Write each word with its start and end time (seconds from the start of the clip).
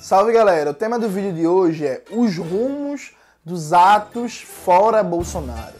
Salve 0.00 0.32
galera, 0.32 0.70
o 0.70 0.74
tema 0.74 0.98
do 0.98 1.10
vídeo 1.10 1.30
de 1.34 1.46
hoje 1.46 1.86
é 1.86 2.02
os 2.10 2.34
rumos 2.38 3.14
dos 3.44 3.74
atos 3.74 4.40
fora 4.40 5.02
Bolsonaro. 5.02 5.74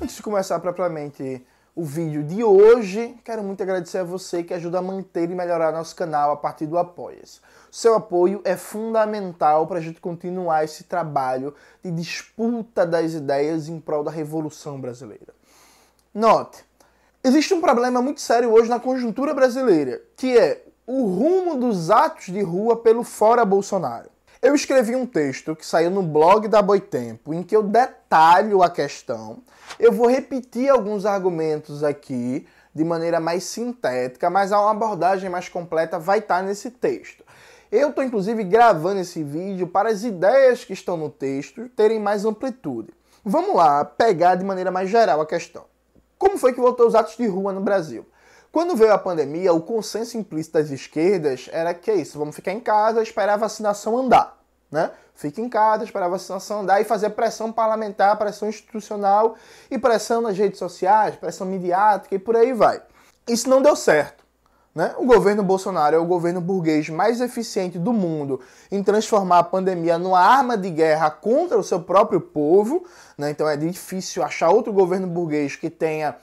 Antes 0.00 0.16
de 0.16 0.22
começar 0.22 0.58
propriamente 0.60 1.46
o 1.76 1.84
vídeo 1.84 2.24
de 2.24 2.42
hoje, 2.42 3.14
quero 3.22 3.42
muito 3.42 3.62
agradecer 3.62 3.98
a 3.98 4.04
você 4.04 4.42
que 4.42 4.54
ajuda 4.54 4.78
a 4.78 4.82
manter 4.82 5.30
e 5.30 5.34
melhorar 5.34 5.70
nosso 5.70 5.94
canal 5.94 6.32
a 6.32 6.36
partir 6.38 6.64
do 6.64 6.78
Apoia-se. 6.78 7.40
Seu 7.70 7.94
apoio 7.94 8.40
é 8.42 8.56
fundamental 8.56 9.66
para 9.66 9.80
a 9.80 9.82
gente 9.82 10.00
continuar 10.00 10.64
esse 10.64 10.84
trabalho 10.84 11.54
de 11.84 11.90
disputa 11.90 12.86
das 12.86 13.12
ideias 13.12 13.68
em 13.68 13.78
prol 13.78 14.02
da 14.02 14.10
Revolução 14.10 14.80
Brasileira. 14.80 15.34
Note, 16.14 16.64
existe 17.22 17.54
um 17.54 17.60
problema 17.60 18.00
muito 18.00 18.20
sério 18.20 18.52
hoje 18.52 18.68
na 18.68 18.80
conjuntura 18.80 19.34
brasileira, 19.34 20.00
que 20.16 20.36
é 20.36 20.62
o 20.86 21.04
rumo 21.04 21.56
dos 21.56 21.90
atos 21.90 22.26
de 22.26 22.40
rua 22.40 22.76
pelo 22.76 23.02
fora 23.04 23.44
Bolsonaro. 23.44 24.08
Eu 24.40 24.54
escrevi 24.54 24.94
um 24.94 25.04
texto 25.04 25.56
que 25.56 25.66
saiu 25.66 25.90
no 25.90 26.02
blog 26.02 26.46
da 26.46 26.62
Boitempo, 26.62 27.34
em 27.34 27.42
que 27.42 27.56
eu 27.56 27.62
detalho 27.62 28.62
a 28.62 28.70
questão. 28.70 29.42
Eu 29.80 29.92
vou 29.92 30.08
repetir 30.08 30.70
alguns 30.70 31.04
argumentos 31.04 31.82
aqui 31.82 32.46
de 32.72 32.84
maneira 32.84 33.18
mais 33.18 33.42
sintética, 33.44 34.30
mas 34.30 34.52
uma 34.52 34.70
abordagem 34.70 35.28
mais 35.28 35.48
completa 35.48 35.98
vai 35.98 36.20
estar 36.20 36.42
nesse 36.42 36.70
texto. 36.70 37.24
Eu 37.70 37.90
estou 37.90 38.04
inclusive 38.04 38.44
gravando 38.44 39.00
esse 39.00 39.22
vídeo 39.22 39.66
para 39.66 39.90
as 39.90 40.04
ideias 40.04 40.64
que 40.64 40.72
estão 40.72 40.96
no 40.96 41.10
texto 41.10 41.68
terem 41.70 41.98
mais 41.98 42.24
amplitude. 42.24 42.94
Vamos 43.24 43.54
lá, 43.56 43.84
pegar 43.84 44.36
de 44.36 44.44
maneira 44.44 44.70
mais 44.70 44.88
geral 44.88 45.20
a 45.20 45.26
questão. 45.26 45.64
Como 46.18 46.36
foi 46.36 46.52
que 46.52 46.60
voltou 46.60 46.86
os 46.86 46.94
atos 46.94 47.16
de 47.16 47.26
rua 47.26 47.52
no 47.52 47.60
Brasil? 47.60 48.04
Quando 48.50 48.74
veio 48.74 48.92
a 48.92 48.98
pandemia, 48.98 49.52
o 49.52 49.60
consenso 49.60 50.16
implícito 50.16 50.58
das 50.58 50.70
esquerdas 50.70 51.48
era 51.52 51.72
que 51.74 51.90
é 51.90 51.94
isso, 51.94 52.18
vamos 52.18 52.34
ficar 52.34 52.52
em 52.52 52.60
casa, 52.60 53.02
esperar 53.02 53.34
a 53.34 53.36
vacinação 53.36 53.96
andar, 53.96 54.38
né? 54.70 54.90
Fique 55.14 55.40
em 55.40 55.48
casa, 55.48 55.84
esperar 55.84 56.06
a 56.06 56.10
vacinação 56.10 56.60
andar 56.60 56.80
e 56.80 56.84
fazer 56.84 57.10
pressão 57.10 57.52
parlamentar, 57.52 58.16
pressão 58.16 58.48
institucional 58.48 59.36
e 59.70 59.78
pressão 59.78 60.20
nas 60.20 60.36
redes 60.36 60.58
sociais, 60.58 61.16
pressão 61.16 61.46
midiática 61.46 62.14
e 62.14 62.18
por 62.18 62.36
aí 62.36 62.52
vai. 62.52 62.80
Isso 63.28 63.48
não 63.48 63.60
deu 63.60 63.76
certo. 63.76 64.17
Né? 64.78 64.94
O 64.96 65.04
governo 65.04 65.42
Bolsonaro 65.42 65.96
é 65.96 65.98
o 65.98 66.04
governo 66.04 66.40
burguês 66.40 66.88
mais 66.88 67.20
eficiente 67.20 67.80
do 67.80 67.92
mundo 67.92 68.40
em 68.70 68.80
transformar 68.80 69.40
a 69.40 69.42
pandemia 69.42 69.98
numa 69.98 70.20
arma 70.20 70.56
de 70.56 70.70
guerra 70.70 71.10
contra 71.10 71.58
o 71.58 71.64
seu 71.64 71.80
próprio 71.80 72.20
povo. 72.20 72.84
Né? 73.18 73.30
Então 73.30 73.48
é 73.48 73.56
difícil 73.56 74.22
achar 74.22 74.50
outro 74.50 74.72
governo 74.72 75.08
burguês 75.08 75.56
que 75.56 75.68
tenha 75.68 76.14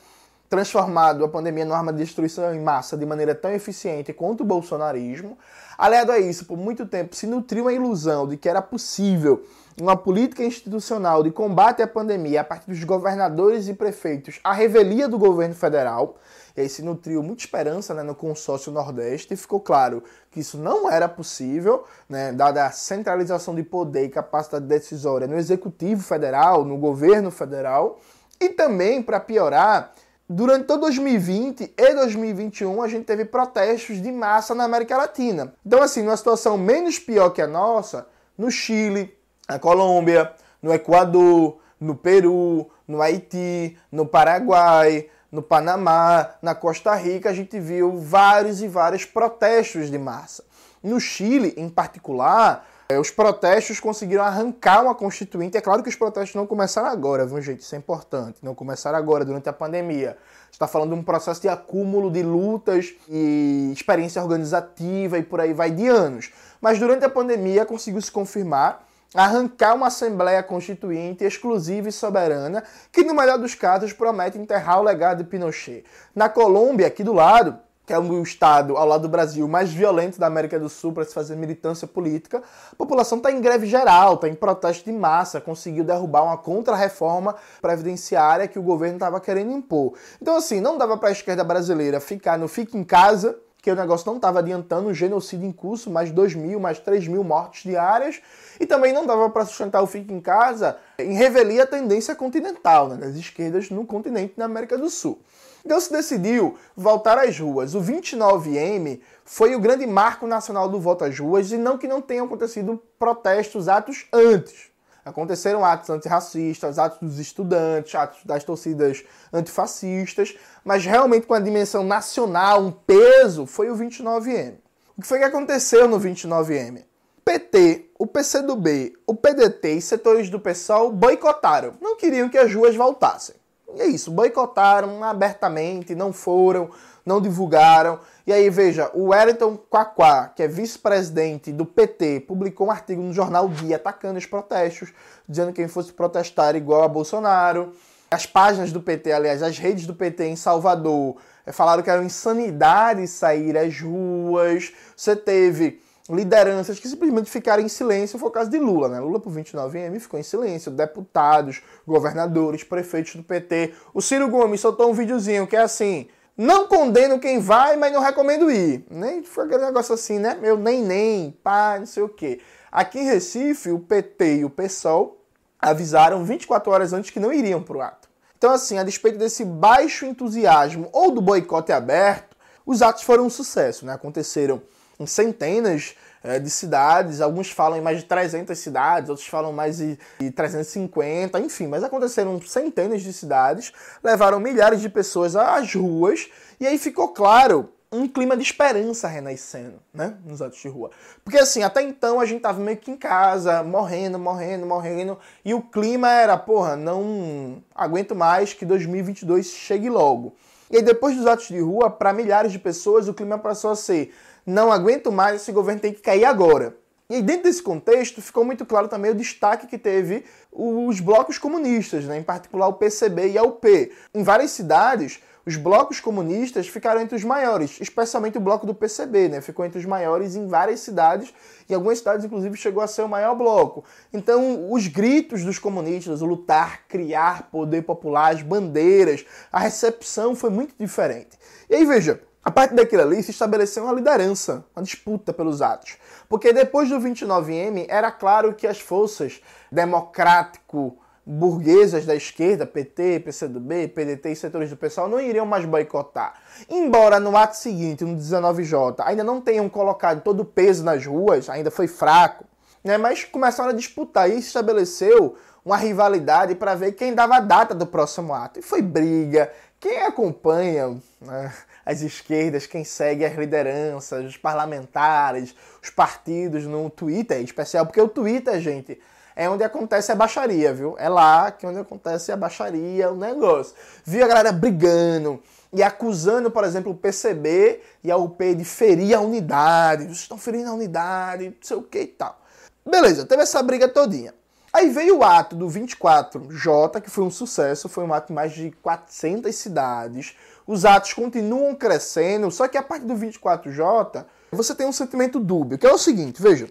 transformado 0.49 1.25
a 1.25 1.27
pandemia 1.27 1.65
numa 1.65 1.75
arma 1.75 1.91
de 1.91 1.97
destruição 1.97 2.55
em 2.55 2.61
massa 2.61 2.95
de 2.95 3.05
maneira 3.05 3.35
tão 3.35 3.51
eficiente 3.51 4.13
quanto 4.13 4.39
o 4.39 4.45
bolsonarismo. 4.45 5.37
Aliado 5.77 6.13
a 6.13 6.17
isso, 6.17 6.45
por 6.45 6.57
muito 6.57 6.85
tempo 6.85 7.13
se 7.13 7.27
nutriu 7.27 7.67
a 7.67 7.73
ilusão 7.73 8.25
de 8.25 8.37
que 8.37 8.47
era 8.47 8.61
possível 8.61 9.45
uma 9.81 9.97
política 9.97 10.41
institucional 10.45 11.21
de 11.21 11.29
combate 11.29 11.81
à 11.81 11.87
pandemia 11.87 12.39
a 12.39 12.43
partir 12.45 12.71
dos 12.71 12.81
governadores 12.85 13.67
e 13.67 13.73
prefeitos 13.73 14.39
à 14.41 14.53
revelia 14.53 15.09
do 15.09 15.17
governo 15.17 15.53
federal. 15.53 16.15
E 16.55 16.61
aí 16.61 16.69
se 16.69 16.81
nutriu 16.81 17.21
muita 17.21 17.43
esperança 17.43 17.93
né, 17.93 18.01
no 18.01 18.15
consórcio 18.15 18.71
Nordeste 18.71 19.33
e 19.33 19.37
ficou 19.37 19.59
claro 19.59 20.03
que 20.31 20.39
isso 20.39 20.57
não 20.57 20.89
era 20.89 21.09
possível, 21.09 21.83
né, 22.07 22.31
dada 22.31 22.65
a 22.65 22.71
centralização 22.71 23.53
de 23.53 23.63
poder 23.63 24.05
e 24.05 24.09
capacidade 24.09 24.65
decisória 24.65 25.27
no 25.27 25.37
executivo 25.37 26.01
federal, 26.01 26.63
no 26.63 26.77
governo 26.77 27.29
federal. 27.29 27.99
E 28.39 28.49
também, 28.49 29.01
para 29.01 29.19
piorar, 29.19 29.93
Durante 30.27 30.65
todo 30.65 30.81
2020 30.81 31.75
e 31.77 31.93
2021, 31.93 32.81
a 32.81 32.87
gente 32.87 33.05
teve 33.05 33.25
protestos 33.25 34.01
de 34.01 34.11
massa 34.11 34.55
na 34.55 34.63
América 34.63 34.97
Latina. 34.97 35.53
Então, 35.63 35.83
assim, 35.83 36.01
numa 36.01 36.17
situação 36.17 36.57
menos 36.57 36.97
pior 36.97 37.29
que 37.29 37.43
a 37.43 37.47
nossa, 37.47 38.07
no 38.35 38.49
Chile, 38.49 39.15
na 39.47 39.59
Colômbia, 39.59 40.33
no 40.63 40.73
Equador, 40.73 41.59
no 41.79 41.95
Peru, 41.95 42.67
no 42.88 43.03
Haiti, 43.03 43.77
no 43.91 44.07
Paraguai, 44.07 45.07
no 45.35 45.41
Panamá, 45.41 46.31
na 46.41 46.56
Costa 46.56 46.96
Rica, 46.96 47.29
a 47.29 47.34
gente 47.34 47.59
viu 47.59 48.00
vários 48.00 48.62
e 48.62 48.68
vários 48.68 49.03
protestos 49.03 49.91
de 49.91 49.97
massa. 49.97 50.44
No 50.81 51.00
Chile, 51.00 51.53
em 51.57 51.68
particular, 51.68 52.66
é, 52.88 52.97
os 52.97 53.12
protestos 53.12 53.79
conseguiram 53.79 54.24
arrancar 54.24 54.81
uma 54.81 54.95
constituinte. 54.95 55.57
É 55.57 55.62
claro 55.62 55.84
que 55.84 55.90
os 55.90 55.95
protestos 55.95 56.35
não 56.35 56.47
começaram 56.47 56.88
agora, 56.88 57.25
viu, 57.25 57.41
gente? 57.41 57.62
Isso 57.62 57.75
é 57.75 57.78
importante. 57.78 58.38
Não 58.41 58.56
começaram 58.56 58.97
agora, 58.97 59.25
durante 59.25 59.50
a 59.50 59.53
pandemia. 59.53 60.18
está 60.51 60.68
falando 60.68 60.94
de 60.94 61.00
um 61.00 61.03
processo 61.03 61.41
de 61.41 61.50
acúmulo 61.50 62.09
de 62.09 62.24
lutas 62.24 62.94
e 63.09 63.72
experiência 63.74 64.22
organizativa 64.22 65.18
e 65.18 65.24
por 65.24 65.41
aí 65.41 65.51
vai 65.51 65.69
de 65.69 65.88
anos. 65.88 66.31
Mas 66.62 66.79
durante 66.79 67.03
a 67.03 67.09
pandemia 67.09 67.66
conseguiu 67.66 68.01
se 68.01 68.12
confirmar 68.12 68.84
arrancar 69.15 69.73
uma 69.73 69.87
Assembleia 69.87 70.43
Constituinte 70.43 71.23
exclusiva 71.23 71.87
e 71.87 71.91
soberana, 71.91 72.63
que 72.91 73.03
no 73.03 73.13
melhor 73.15 73.39
dos 73.39 73.55
casos 73.55 73.93
promete 73.93 74.37
enterrar 74.37 74.79
o 74.79 74.83
legado 74.83 75.19
de 75.19 75.29
Pinochet. 75.29 75.85
Na 76.13 76.27
Colômbia, 76.27 76.87
aqui 76.87 77.03
do 77.03 77.13
lado, 77.13 77.57
que 77.85 77.93
é 77.93 77.99
o 77.99 78.23
estado 78.23 78.75
ao 78.75 78.87
lado 78.87 79.03
do 79.03 79.09
Brasil 79.09 79.47
mais 79.47 79.71
violento 79.71 80.19
da 80.19 80.25
América 80.25 80.59
do 80.59 80.67
Sul 80.67 80.91
para 80.91 81.05
se 81.05 81.13
fazer 81.13 81.35
militância 81.35 81.87
política, 81.87 82.41
a 82.71 82.75
população 82.75 83.19
está 83.19 83.31
em 83.31 83.39
greve 83.39 83.67
geral, 83.67 84.15
está 84.15 84.27
em 84.27 84.33
protesto 84.33 84.85
de 84.85 84.91
massa, 84.91 85.39
conseguiu 85.39 85.83
derrubar 85.83 86.23
uma 86.23 86.37
contra-reforma 86.37 87.35
previdenciária 87.61 88.47
que 88.47 88.57
o 88.57 88.63
governo 88.63 88.95
estava 88.95 89.21
querendo 89.21 89.51
impor. 89.51 89.93
Então, 90.21 90.35
assim, 90.35 90.59
não 90.59 90.77
dava 90.77 90.97
para 90.97 91.09
a 91.09 91.11
esquerda 91.11 91.43
brasileira 91.43 91.99
ficar 91.99 92.37
no 92.37 92.47
fique 92.47 92.77
em 92.77 92.83
casa, 92.83 93.37
que 93.65 93.71
o 93.71 93.75
negócio 93.75 94.05
não 94.05 94.17
estava 94.17 94.37
adiantando, 94.37 94.89
o 94.89 94.93
genocídio 94.93 95.47
em 95.47 95.51
curso, 95.51 95.89
mais 95.89 96.11
2 96.11 96.35
mil, 96.35 96.59
mais 96.59 96.77
3 96.77 97.07
mil 97.07 97.23
mortes 97.23 97.63
diárias, 97.63 98.21
e 98.59 98.65
também 98.67 98.93
não 98.93 99.07
dava 99.07 99.27
para 99.27 99.43
sustentar 99.43 99.81
o 99.81 99.87
fique 99.87 100.13
em 100.13 100.21
casa 100.21 100.77
em 100.99 101.15
revelia 101.15 101.63
a 101.63 101.65
tendência 101.65 102.13
continental, 102.13 102.89
né, 102.89 102.97
das 102.97 103.15
esquerdas 103.15 103.71
no 103.71 103.83
continente 103.83 104.35
na 104.37 104.45
América 104.45 104.77
do 104.77 104.87
Sul. 104.87 105.19
Então 105.65 105.81
se 105.81 105.91
decidiu 105.91 106.55
voltar 106.77 107.17
às 107.17 107.39
ruas. 107.39 107.73
O 107.73 107.81
29M 107.81 108.99
foi 109.23 109.55
o 109.55 109.59
grande 109.59 109.87
marco 109.87 110.27
nacional 110.27 110.69
do 110.69 110.79
voto 110.79 111.03
às 111.03 111.17
ruas 111.17 111.51
e 111.51 111.57
não 111.57 111.75
que 111.75 111.87
não 111.87 112.03
tenham 112.03 112.27
acontecido 112.27 112.79
protestos, 112.99 113.67
atos 113.67 114.05
antes. 114.13 114.75
Aconteceram 115.05 115.63
atos 115.63 115.91
antirracistas, 115.91 116.79
atos 116.79 116.97
dos 116.99 117.19
estudantes, 117.19 117.93
atos 117.93 118.25
das 118.25 118.43
torcidas 118.43 119.03
antifascistas, 119.31 120.35
mas 120.63 120.83
realmente 120.83 121.27
com 121.27 121.35
a 121.35 121.39
dimensão 121.39 121.83
nacional, 121.83 122.59
um 122.59 122.71
peso, 122.71 123.45
foi 123.45 123.69
o 123.69 123.75
29M. 123.75 124.55
O 124.97 125.01
que 125.01 125.07
foi 125.07 125.19
que 125.19 125.25
aconteceu 125.25 125.88
no 125.88 125.99
29M? 125.99 126.79
O 127.19 127.21
PT, 127.23 127.91
o 127.99 128.07
PCdoB, 128.07 128.97
o 129.05 129.13
PDT 129.13 129.73
e 129.73 129.81
setores 129.81 130.29
do 130.31 130.39
PSOL 130.39 130.91
boicotaram, 130.91 131.75
não 131.79 131.95
queriam 131.95 132.27
que 132.27 132.38
as 132.39 132.51
ruas 132.51 132.75
voltassem. 132.75 133.35
E 133.73 133.81
é 133.81 133.87
isso, 133.87 134.11
boicotaram 134.11 135.03
abertamente, 135.03 135.95
não 135.95 136.13
foram, 136.13 136.69
não 137.05 137.19
divulgaram. 137.19 137.99
E 138.25 138.33
aí, 138.33 138.49
veja, 138.49 138.89
o 138.93 139.09
Wellington 139.09 139.57
Quaquá, 139.57 140.29
que 140.29 140.43
é 140.43 140.47
vice-presidente 140.47 141.51
do 141.51 141.65
PT, 141.65 142.21
publicou 142.21 142.67
um 142.67 142.71
artigo 142.71 143.01
no 143.01 143.13
jornal 143.13 143.47
Dia 143.49 143.75
atacando 143.75 144.17
os 144.17 144.25
protestos, 144.25 144.93
dizendo 145.27 145.49
que 145.49 145.61
quem 145.61 145.67
fosse 145.67 145.93
protestar 145.93 146.55
igual 146.55 146.83
a 146.83 146.87
Bolsonaro. 146.87 147.73
As 148.09 148.25
páginas 148.25 148.71
do 148.71 148.81
PT, 148.81 149.11
aliás, 149.11 149.43
as 149.43 149.57
redes 149.57 149.85
do 149.85 149.93
PT 149.93 150.25
em 150.25 150.35
Salvador, 150.35 151.17
eh, 151.45 151.51
falaram 151.51 151.83
que 151.83 151.89
era 151.89 152.03
insanidade 152.03 153.07
sair 153.07 153.57
às 153.57 153.79
ruas. 153.79 154.71
Você 154.95 155.15
teve 155.15 155.81
lideranças 156.09 156.79
que 156.79 156.88
simplesmente 156.88 157.29
ficaram 157.29 157.63
em 157.63 157.67
silêncio, 157.67 158.19
foi 158.19 158.29
o 158.29 158.31
caso 158.31 158.49
de 158.49 158.59
Lula, 158.59 158.88
né? 158.89 158.99
Lula 158.99 159.19
por 159.19 159.33
29M 159.33 159.99
ficou 159.99 160.19
em 160.19 160.23
silêncio, 160.23 160.71
deputados, 160.71 161.61
governadores, 161.85 162.63
prefeitos 162.63 163.16
do 163.16 163.23
PT. 163.23 163.73
O 163.93 164.01
Ciro 164.01 164.29
Gomes 164.29 164.61
soltou 164.61 164.89
um 164.89 164.94
videozinho 164.94 165.47
que 165.47 165.55
é 165.55 165.61
assim: 165.61 166.07
não 166.38 166.67
condeno 166.67 167.19
quem 167.19 167.39
vai, 167.39 167.75
mas 167.75 167.91
não 167.91 168.01
recomendo 168.01 168.51
ir. 168.51 168.85
Nem 168.89 169.24
foi 169.24 169.45
aquele 169.45 169.65
negócio 169.65 169.94
assim, 169.94 170.19
né? 170.19 170.38
Meu 170.39 170.57
nem 170.57 170.83
nem, 170.83 171.31
pá, 171.44 171.77
não 171.80 171.85
sei 171.85 172.03
o 172.03 172.09
quê. 172.09 172.39
Aqui 172.71 173.00
em 173.00 173.06
Recife, 173.06 173.71
o 173.71 173.80
PT 173.80 174.38
e 174.38 174.45
o 174.45 174.50
PSOL 174.50 175.21
avisaram 175.57 176.24
24 176.24 176.71
horas 176.71 176.94
antes 176.94 177.09
que 177.09 177.19
não 177.19 177.33
iriam 177.33 177.63
para 177.63 177.77
o 177.77 177.81
ato. 177.81 178.09
Então, 178.38 178.51
assim, 178.51 178.77
a 178.77 178.83
despeito 178.83 179.18
desse 179.18 179.44
baixo 179.44 180.06
entusiasmo 180.06 180.89
ou 180.91 181.09
do 181.09 181.21
boicote 181.21 181.71
aberto, 181.71 182.35
os 182.65 182.81
atos 182.81 183.03
foram 183.03 183.25
um 183.25 183.30
sucesso, 183.30 183.85
né? 183.85 183.94
Aconteceram 183.94 184.62
em 185.00 185.06
centenas 185.06 185.95
é, 186.24 186.39
de 186.39 186.50
cidades, 186.50 187.21
alguns 187.21 187.51
falam 187.51 187.77
em 187.77 187.81
mais 187.81 188.00
de 188.00 188.06
300 188.06 188.57
cidades, 188.57 189.09
outros 189.09 189.27
falam 189.27 189.53
mais 189.53 189.77
de, 189.77 189.97
de 190.19 190.31
350, 190.31 191.39
enfim, 191.39 191.68
mas 191.68 191.83
aconteceram 191.83 192.42
centenas 192.42 193.03
de 193.03 193.13
cidades, 193.13 193.71
levaram 194.03 194.39
milhares 194.39 194.81
de 194.81 194.89
pessoas 194.89 195.36
às 195.36 195.74
ruas, 195.75 196.27
e 196.59 196.65
aí 196.65 196.77
ficou 196.77 197.09
claro 197.09 197.69
um 197.92 198.07
clima 198.07 198.36
de 198.36 198.44
esperança 198.44 199.07
renascendo, 199.07 199.80
né, 199.94 200.15
nos 200.25 200.42
atos 200.42 200.59
de 200.59 200.68
rua. 200.68 200.89
Porque 201.24 201.38
assim, 201.38 201.63
até 201.63 201.81
então 201.81 202.19
a 202.19 202.25
gente 202.25 202.42
tava 202.42 202.59
meio 202.59 202.77
que 202.77 202.92
em 202.92 202.97
casa, 202.97 203.63
morrendo, 203.63 204.19
morrendo, 204.19 204.65
morrendo, 204.65 205.18
e 205.44 205.53
o 205.53 205.62
clima 205.62 206.09
era, 206.12 206.38
porra, 206.38 206.75
não 206.75 207.63
aguento 207.74 208.15
mais 208.15 208.53
que 208.53 208.65
2022 208.65 209.47
chegue 209.47 209.89
logo. 209.89 210.36
E 210.69 210.77
aí, 210.77 210.81
depois 210.81 211.15
dos 211.15 211.25
atos 211.25 211.47
de 211.47 211.59
rua, 211.59 211.89
para 211.89 212.13
milhares 212.13 212.51
de 212.51 212.59
pessoas, 212.59 213.07
o 213.07 213.13
clima 213.13 213.38
passou 213.38 213.71
a 213.71 213.75
ser: 213.75 214.13
não 214.45 214.71
aguento 214.71 215.12
mais, 215.12 215.41
esse 215.41 215.51
governo 215.51 215.81
tem 215.81 215.94
que 215.94 216.01
cair 216.01 216.25
agora. 216.25 216.75
E 217.09 217.15
aí, 217.15 217.21
dentro 217.21 217.44
desse 217.44 217.62
contexto, 217.62 218.21
ficou 218.21 218.44
muito 218.44 218.65
claro 218.65 218.88
também 218.88 219.12
o 219.12 219.15
destaque 219.15 219.67
que 219.67 219.77
teve 219.77 220.25
os 220.51 221.00
blocos 221.00 221.38
comunistas, 221.38 222.06
né? 222.06 222.17
em 222.17 222.23
particular 222.23 222.67
o 222.67 222.73
PCB 222.73 223.31
e 223.31 223.38
a 223.38 223.44
UP. 223.44 223.91
Em 224.13 224.23
várias 224.23 224.51
cidades, 224.51 225.21
os 225.45 225.57
blocos 225.57 226.00
comunistas 226.00 226.68
ficaram 226.68 227.00
entre 227.00 227.15
os 227.15 227.24
maiores, 227.24 227.77
especialmente 227.80 228.38
o 228.38 228.42
bloco 228.42 228.65
do 228.65 228.74
PCB, 228.74 229.30
né? 229.30 229.42
Ficou 229.42 229.63
entre 229.63 229.77
os 229.77 229.86
maiores 229.86 230.36
em 230.36 230.47
várias 230.47 230.80
cidades, 230.80 231.33
em 231.69 231.74
algumas 231.74 232.00
cidades, 232.00 232.25
inclusive, 232.25 232.57
chegou 232.57 232.81
a 232.81 232.88
ser 232.88 233.03
o 233.03 233.09
maior 233.09 233.36
bloco. 233.36 233.83
Então, 234.12 234.71
os 234.71 234.88
gritos 234.88 235.44
dos 235.44 235.59
comunistas, 235.59 236.21
o 236.21 236.25
lutar, 236.25 236.88
criar 236.88 237.50
poder 237.51 237.83
popular, 237.83 238.33
as 238.33 238.42
bandeiras, 238.42 239.25
a 239.51 239.59
recepção 239.59 240.36
foi 240.36 240.50
muito 240.50 240.74
diferente. 240.80 241.38
E 241.69 241.75
aí, 241.75 241.86
veja, 241.86 242.21
a 242.44 242.51
partir 242.51 242.75
daquilo 242.75 243.01
ali 243.01 243.21
se 243.24 243.31
estabeleceu 243.31 243.83
uma 243.83 243.94
liderança, 243.94 244.65
uma 244.75 244.83
disputa 244.83 245.33
pelos 245.33 245.62
atos. 245.62 245.97
Porque 246.30 246.53
depois 246.53 246.89
do 246.89 247.00
29M, 247.00 247.86
era 247.88 248.12
claro 248.12 248.53
que 248.53 248.68
as 248.68 248.80
forças 248.80 249.42
democrático 249.71 250.97
burguesas 251.25 252.06
da 252.06 252.16
esquerda, 252.16 252.68
PT, 252.68 253.22
PCdoB, 253.22 253.88
PDT 253.88 254.31
e 254.31 254.36
setores 254.36 254.69
do 254.69 254.77
pessoal 254.77 255.10
não 255.10 255.19
iriam 255.19 255.45
mais 255.45 255.66
boicotar. 255.66 256.36
Embora 256.69 257.19
no 257.19 257.36
ato 257.36 257.57
seguinte, 257.57 258.04
no 258.04 258.16
19J, 258.16 258.98
ainda 259.00 259.24
não 259.24 259.42
tenham 259.42 259.68
colocado 259.68 260.22
todo 260.22 260.42
o 260.42 260.45
peso 260.45 260.83
nas 260.83 261.06
ruas, 261.06 261.50
ainda 261.50 261.72
foi 261.72 261.88
fraco, 261.88 262.45
né? 262.83 262.98
mas 262.98 263.24
começaram 263.24 263.72
a 263.72 263.74
disputar 263.74 264.30
e 264.30 264.38
estabeleceu 264.38 265.36
uma 265.66 265.77
rivalidade 265.77 266.54
para 266.54 266.75
ver 266.75 266.92
quem 266.92 267.16
dava 267.16 267.38
a 267.38 267.39
data 267.39 267.74
do 267.74 267.88
próximo 267.88 268.31
ato. 268.31 268.60
E 268.60 268.62
foi 268.62 268.83
briga. 268.83 269.51
Quem 269.80 270.04
acompanha 270.04 270.95
né, 271.19 271.51
as 271.83 272.01
esquerdas, 272.01 272.68
quem 272.68 272.83
segue 272.83 273.25
as 273.25 273.36
lideranças, 273.36 274.25
os 274.25 274.38
parlamentares, 274.38 275.56
os 275.81 275.89
partidos 275.89 276.66
no 276.66 276.88
Twitter, 276.89 277.39
em 277.39 277.44
especial, 277.44 277.86
porque 277.86 278.00
o 278.00 278.07
Twitter, 278.07 278.60
gente, 278.60 279.00
é 279.35 279.49
onde 279.49 279.63
acontece 279.63 280.11
a 280.11 280.15
baixaria, 280.15 280.73
viu? 280.73 280.95
É 280.97 281.09
lá 281.09 281.51
que 281.51 281.67
onde 281.67 281.79
acontece 281.79 282.31
a 282.31 282.37
baixaria, 282.37 283.11
o 283.11 283.15
negócio. 283.15 283.75
Viu 284.05 284.23
a 284.23 284.27
galera 284.27 284.51
brigando 284.51 285.41
e 285.73 285.83
acusando, 285.83 286.49
por 286.49 286.63
exemplo, 286.63 286.91
o 286.93 286.95
PCB 286.95 287.81
e 288.03 288.09
a 288.09 288.15
UP 288.15 288.55
de 288.55 288.63
ferir 288.63 289.13
a 289.13 289.19
unidade. 289.19 290.05
Vocês 290.05 290.19
estão 290.19 290.37
ferindo 290.37 290.69
a 290.69 290.73
unidade, 290.73 291.49
não 291.49 291.55
sei 291.61 291.75
o 291.75 291.81
que 291.81 291.99
e 291.99 292.07
tal. 292.07 292.39
Beleza, 292.85 293.25
teve 293.25 293.43
essa 293.43 293.61
briga 293.61 293.89
todinha. 293.89 294.33
Aí 294.71 294.89
veio 294.89 295.19
o 295.19 295.23
ato 295.23 295.55
do 295.55 295.67
24J, 295.67 297.01
que 297.01 297.09
foi 297.09 297.23
um 297.23 297.31
sucesso, 297.31 297.89
foi 297.89 298.03
um 298.03 298.13
ato 298.13 298.31
em 298.31 298.35
mais 298.35 298.53
de 298.53 298.71
400 298.83 299.53
cidades. 299.55 300.35
Os 300.67 300.83
atos 300.85 301.13
continuam 301.13 301.73
crescendo, 301.75 302.51
só 302.51 302.67
que 302.67 302.77
a 302.77 302.83
partir 302.83 303.05
do 303.05 303.15
24J, 303.15 304.25
você 304.51 304.75
tem 304.75 304.85
um 304.85 304.91
sentimento 304.91 305.39
dúbio, 305.39 305.77
que 305.77 305.87
é 305.87 305.91
o 305.91 305.97
seguinte, 305.97 306.41
veja, 306.41 306.69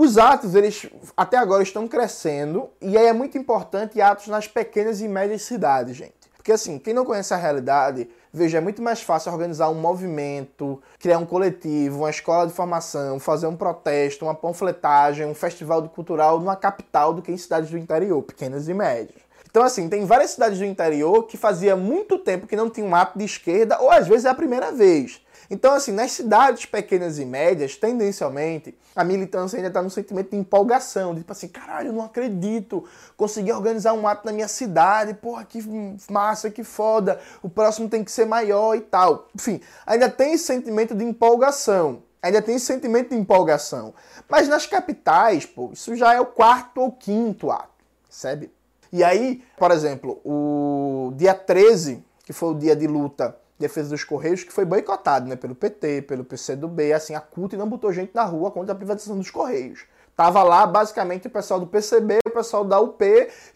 os 0.00 0.16
atos, 0.16 0.54
eles 0.54 0.88
até 1.14 1.36
agora 1.36 1.62
estão 1.62 1.86
crescendo 1.86 2.70
e 2.80 2.96
aí 2.96 3.06
é 3.06 3.12
muito 3.12 3.36
importante 3.36 4.00
atos 4.00 4.28
nas 4.28 4.48
pequenas 4.48 5.02
e 5.02 5.06
médias 5.06 5.42
cidades, 5.42 5.94
gente. 5.94 6.14
Porque 6.34 6.52
assim, 6.52 6.78
quem 6.78 6.94
não 6.94 7.04
conhece 7.04 7.34
a 7.34 7.36
realidade, 7.36 8.08
veja, 8.32 8.56
é 8.56 8.60
muito 8.62 8.80
mais 8.80 9.02
fácil 9.02 9.30
organizar 9.30 9.68
um 9.68 9.74
movimento, 9.74 10.80
criar 10.98 11.18
um 11.18 11.26
coletivo, 11.26 11.98
uma 11.98 12.08
escola 12.08 12.46
de 12.46 12.52
formação, 12.54 13.20
fazer 13.20 13.46
um 13.46 13.54
protesto, 13.54 14.24
uma 14.24 14.34
panfletagem, 14.34 15.26
um 15.26 15.34
festival 15.34 15.86
cultural 15.90 16.40
numa 16.40 16.56
capital 16.56 17.12
do 17.12 17.20
que 17.20 17.30
em 17.30 17.36
cidades 17.36 17.70
do 17.70 17.76
interior, 17.76 18.22
pequenas 18.22 18.70
e 18.70 18.72
médias. 18.72 19.20
Então, 19.50 19.62
assim, 19.62 19.86
tem 19.86 20.06
várias 20.06 20.30
cidades 20.30 20.58
do 20.58 20.64
interior 20.64 21.24
que 21.24 21.36
fazia 21.36 21.76
muito 21.76 22.16
tempo 22.18 22.46
que 22.46 22.56
não 22.56 22.70
tinha 22.70 22.86
um 22.86 22.94
ato 22.94 23.18
de 23.18 23.26
esquerda, 23.26 23.78
ou 23.80 23.90
às 23.90 24.08
vezes 24.08 24.24
é 24.24 24.30
a 24.30 24.34
primeira 24.34 24.72
vez. 24.72 25.20
Então, 25.50 25.74
assim, 25.74 25.90
nas 25.90 26.12
cidades 26.12 26.64
pequenas 26.64 27.18
e 27.18 27.24
médias, 27.24 27.74
tendencialmente, 27.74 28.78
a 28.94 29.02
militância 29.02 29.56
ainda 29.56 29.66
está 29.66 29.82
no 29.82 29.90
sentimento 29.90 30.30
de 30.30 30.36
empolgação, 30.36 31.12
de 31.12 31.20
tipo 31.20 31.32
assim, 31.32 31.48
caralho, 31.48 31.88
eu 31.88 31.92
não 31.92 32.04
acredito, 32.04 32.84
consegui 33.16 33.52
organizar 33.52 33.92
um 33.92 34.06
ato 34.06 34.24
na 34.24 34.32
minha 34.32 34.46
cidade, 34.46 35.12
porra, 35.14 35.44
que 35.44 35.60
massa, 36.08 36.50
que 36.50 36.62
foda, 36.62 37.20
o 37.42 37.50
próximo 37.50 37.88
tem 37.88 38.04
que 38.04 38.12
ser 38.12 38.26
maior 38.26 38.76
e 38.76 38.80
tal. 38.80 39.28
Enfim, 39.34 39.60
ainda 39.84 40.08
tem 40.08 40.34
esse 40.34 40.44
sentimento 40.44 40.94
de 40.94 41.04
empolgação. 41.04 42.04
Ainda 42.22 42.40
tem 42.40 42.54
esse 42.54 42.66
sentimento 42.66 43.08
de 43.08 43.16
empolgação. 43.16 43.92
Mas 44.28 44.46
nas 44.46 44.66
capitais, 44.66 45.46
pô, 45.46 45.70
isso 45.72 45.96
já 45.96 46.14
é 46.14 46.20
o 46.20 46.26
quarto 46.26 46.80
ou 46.80 46.92
quinto 46.92 47.50
ato, 47.50 47.84
percebe? 48.06 48.52
E 48.92 49.02
aí, 49.02 49.42
por 49.58 49.70
exemplo, 49.70 50.20
o 50.24 51.12
dia 51.16 51.34
13, 51.34 52.04
que 52.24 52.32
foi 52.32 52.50
o 52.50 52.54
dia 52.54 52.76
de 52.76 52.86
luta 52.86 53.36
defesa 53.60 53.90
dos 53.90 54.02
Correios, 54.02 54.42
que 54.42 54.52
foi 54.52 54.64
boicotado 54.64 55.28
né, 55.28 55.36
pelo 55.36 55.54
PT, 55.54 56.02
pelo 56.02 56.24
PCdoB, 56.24 56.92
assim, 56.92 57.14
a 57.14 57.20
CUT 57.20 57.56
não 57.56 57.68
botou 57.68 57.92
gente 57.92 58.12
na 58.14 58.24
rua 58.24 58.50
contra 58.50 58.72
a 58.72 58.74
privatização 58.74 59.18
dos 59.18 59.30
Correios. 59.30 59.84
Tava 60.16 60.42
lá 60.42 60.66
basicamente 60.66 61.28
o 61.28 61.30
pessoal 61.30 61.60
do 61.60 61.66
PCB, 61.66 62.18
o 62.26 62.30
pessoal 62.30 62.64
da 62.64 62.78
UP 62.78 63.02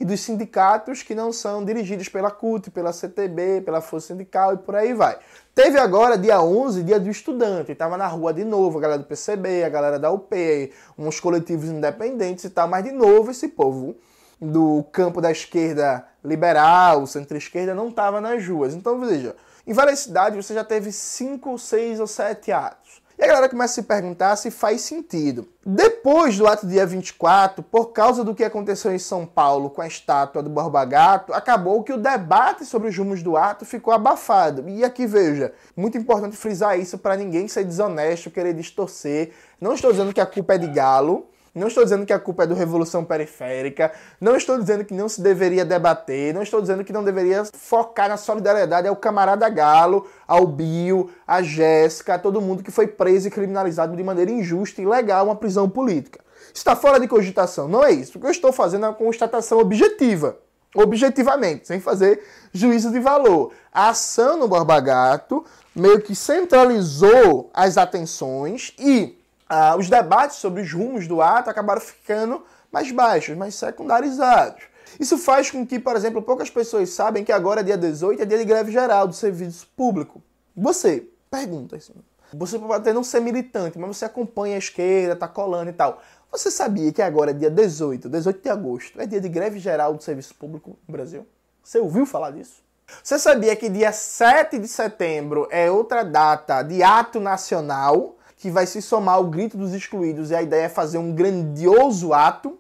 e 0.01 0.05
dos 0.05 0.21
sindicatos 0.21 1.03
que 1.03 1.15
não 1.15 1.31
são 1.33 1.63
dirigidos 1.65 2.09
pela 2.09 2.31
CUT, 2.31 2.71
pela 2.71 2.93
CTB, 2.93 3.63
pela 3.63 3.81
Força 3.81 4.15
Sindical 4.15 4.55
e 4.55 4.57
por 4.59 4.75
aí 4.75 4.95
vai. 4.95 5.19
Teve 5.55 5.79
agora, 5.79 6.17
dia 6.17 6.41
11, 6.41 6.83
dia 6.83 6.99
do 6.99 7.11
estudante, 7.11 7.73
estava 7.73 7.99
na 7.99 8.07
rua 8.07 8.33
de 8.33 8.45
novo, 8.45 8.79
a 8.79 8.81
galera 8.81 8.99
do 8.99 9.05
PCB, 9.07 9.65
a 9.65 9.69
galera 9.69 9.99
da 9.99 10.11
UP, 10.11 10.73
uns 10.97 11.21
coletivos 11.21 11.69
independentes 11.69 12.45
e 12.45 12.51
tal, 12.51 12.67
mas 12.67 12.85
de 12.85 12.93
novo 12.93 13.31
esse 13.31 13.49
povo 13.49 13.95
do 14.41 14.85
campo 14.91 15.21
da 15.21 15.31
esquerda 15.31 16.07
liberal, 16.25 17.07
centro-esquerda, 17.07 17.75
não 17.75 17.89
estava 17.89 18.21
nas 18.21 18.47
ruas. 18.47 18.75
Então, 18.75 18.99
veja, 19.01 19.37
em 19.67 19.73
várias 19.73 20.01
cidades 20.01 20.45
você 20.45 20.55
já 20.55 20.65
teve 20.65 20.93
cinco, 20.93 21.59
seis 21.59 22.01
ou 22.01 22.07
sete 22.07 22.53
atos. 22.53 23.03
E 23.17 23.23
a 23.23 23.29
galera 23.29 23.49
começa 23.49 23.73
a 23.73 23.75
se 23.77 23.83
perguntar 23.85 24.35
se 24.35 24.51
faz 24.51 24.81
sentido. 24.81 25.49
Depois 25.65 26.37
do 26.37 26.49
ato 26.49 26.67
dia 26.67 26.85
24, 26.85 27.63
por 27.63 27.93
causa 27.93 28.25
do 28.25 28.35
que 28.35 28.43
aconteceu 28.43 28.93
em 28.93 28.99
São 28.99 29.25
Paulo 29.25 29.71
com 29.71 29.81
a 29.81 29.87
estátua 29.87 30.43
do 30.43 30.51
Borba 30.51 30.85
Gato, 30.85 31.33
acabou 31.33 31.85
que 31.85 31.93
o 31.93 31.97
debate 31.97 32.65
sobre 32.65 32.89
os 32.89 32.99
rumos 32.99 33.23
do 33.23 33.37
ato 33.37 33.65
ficou 33.65 33.95
abafado. 33.95 34.69
E 34.69 34.83
aqui 34.83 35.07
veja, 35.07 35.53
muito 35.77 35.97
importante 35.97 36.37
frisar 36.37 36.79
isso 36.79 36.99
para 36.99 37.17
ninguém 37.17 37.47
ser 37.47 37.65
desonesto, 37.65 38.33
querer 38.33 38.53
distorcer. 38.53 39.31
Não 39.61 39.75
estou 39.75 39.93
dizendo 39.93 40.13
que 40.13 40.21
a 40.21 40.27
culpa 40.27 40.55
é 40.55 40.59
de 40.59 40.67
Galo, 40.67 41.29
não 41.55 41.69
estou 41.69 41.85
dizendo 41.85 42.05
que 42.05 42.13
a 42.13 42.19
culpa 42.19 42.43
é 42.43 42.47
do 42.47 42.55
Revolução 42.55 43.05
Periférica, 43.05 43.93
não 44.21 44.35
estou 44.35 44.59
dizendo 44.59 44.85
que 44.85 44.93
não 44.93 45.09
se 45.09 45.21
deveria 45.21 45.65
debater, 45.65 46.35
não 46.35 46.43
estou 46.43 46.61
dizendo 46.61 46.83
que 46.83 46.93
não 46.93 47.05
deveria 47.05 47.45
focar 47.45 48.09
na 48.09 48.17
solidariedade 48.17 48.89
ao 48.89 48.97
camarada 48.97 49.49
Galo, 49.49 50.07
ao 50.27 50.47
Bio, 50.47 51.11
a 51.27 51.43
Jéssica, 51.43 52.15
a 52.15 52.19
todo 52.19 52.41
mundo 52.41 52.63
que 52.63 52.71
foi 52.71 52.89
preso 52.89 53.29
e 53.29 53.31
criminalizado 53.31 53.97
de 53.97 54.03
maneira 54.03 54.31
injusta 54.31 54.81
e 54.81 54.85
ilegal 54.85 55.27
uma 55.27 55.37
prisão 55.37 55.71
política. 55.71 56.21
Está 56.53 56.75
fora 56.75 56.99
de 56.99 57.07
cogitação, 57.07 57.69
não 57.69 57.85
é 57.85 57.93
isso. 57.93 58.19
O 58.19 58.21
que 58.21 58.27
eu 58.27 58.31
estou 58.31 58.53
fazendo 58.53 58.87
é 58.87 58.89
uma 58.89 58.95
constatação 58.95 59.59
objetiva 59.59 60.39
objetivamente, 60.75 61.69
sem 61.69 61.79
fazer 61.79 62.21
juízo 62.53 62.91
de 62.91 62.99
valor. 62.99 63.53
A 63.73 63.91
ação 63.91 64.37
no 64.37 64.49
Borba 64.49 64.81
Gato 64.81 65.45
meio 65.75 66.01
que 66.01 66.15
centralizou 66.15 67.51
as 67.55 67.79
atenções 67.79 68.75
e 68.79 69.17
ah, 69.49 69.77
os 69.77 69.89
debates 69.89 70.37
sobre 70.37 70.63
os 70.63 70.73
rumos 70.73 71.07
do 71.07 71.21
ato 71.21 71.51
acabaram 71.51 71.81
ficando 71.81 72.45
mais 72.73 72.91
baixos, 72.91 73.37
mais 73.37 73.55
secundarizados. 73.55 74.65
Isso 74.99 75.19
faz 75.19 75.51
com 75.51 75.67
que, 75.67 75.79
por 75.79 75.97
exemplo, 75.97 76.23
poucas 76.23 76.51
pessoas 76.51 76.91
sabem 76.91 77.25
que 77.25 77.33
agora, 77.33 77.65
dia 77.65 77.77
18, 77.77 78.23
é 78.23 78.27
dia 78.27 78.39
de 78.39 78.45
greve 78.45 78.71
geral 78.71 79.07
do 79.07 79.15
serviço 79.15 79.67
público. 79.77 80.23
Você, 80.57 81.09
pergunta 81.31 81.77
assim, 81.77 81.95
você 82.33 82.59
pode 82.59 82.75
até 82.75 82.93
não 82.93 83.05
ser 83.05 83.21
militante, 83.21 83.79
mas 83.79 83.97
você 83.97 84.05
acompanha 84.05 84.57
a 84.57 84.59
esquerda, 84.59 85.17
tá 85.17 85.29
colando 85.29 85.71
e 85.71 85.73
tal. 85.73 86.01
Você 86.31 86.51
sabia 86.51 86.93
que 86.93 87.01
agora 87.01 87.31
é 87.31 87.35
dia 87.35 87.51
18, 87.51 88.09
18 88.09 88.43
de 88.43 88.49
agosto, 88.49 89.01
é 89.01 89.07
dia 89.07 89.21
de 89.21 89.29
greve 89.29 89.59
geral 89.59 89.95
do 89.95 90.03
serviço 90.03 90.35
público 90.35 90.77
no 90.87 90.93
Brasil? 90.93 91.27
Você 91.63 91.79
ouviu 91.79 92.05
falar 92.05 92.33
disso? 92.33 92.63
Você 93.03 93.19
sabia 93.19 93.57
que 93.57 93.69
dia 93.69 93.93
7 93.93 94.59
de 94.59 94.69
setembro 94.69 95.49
é 95.51 95.71
outra 95.71 96.05
data 96.05 96.63
de 96.63 96.83
ato 96.83 97.19
nacional 97.21 98.17
que 98.45 98.51
vai 98.51 98.67
se 98.67 98.83
somar 98.83 99.15
ao 99.15 99.25
grito 99.25 99.57
dos 99.57 99.73
excluídos 99.73 100.31
e 100.31 100.35
a 100.35 100.43
ideia 100.43 100.65
é 100.65 100.69
fazer 100.69 100.99
um 100.99 101.15
grandioso 101.15 102.13
ato, 102.13 102.59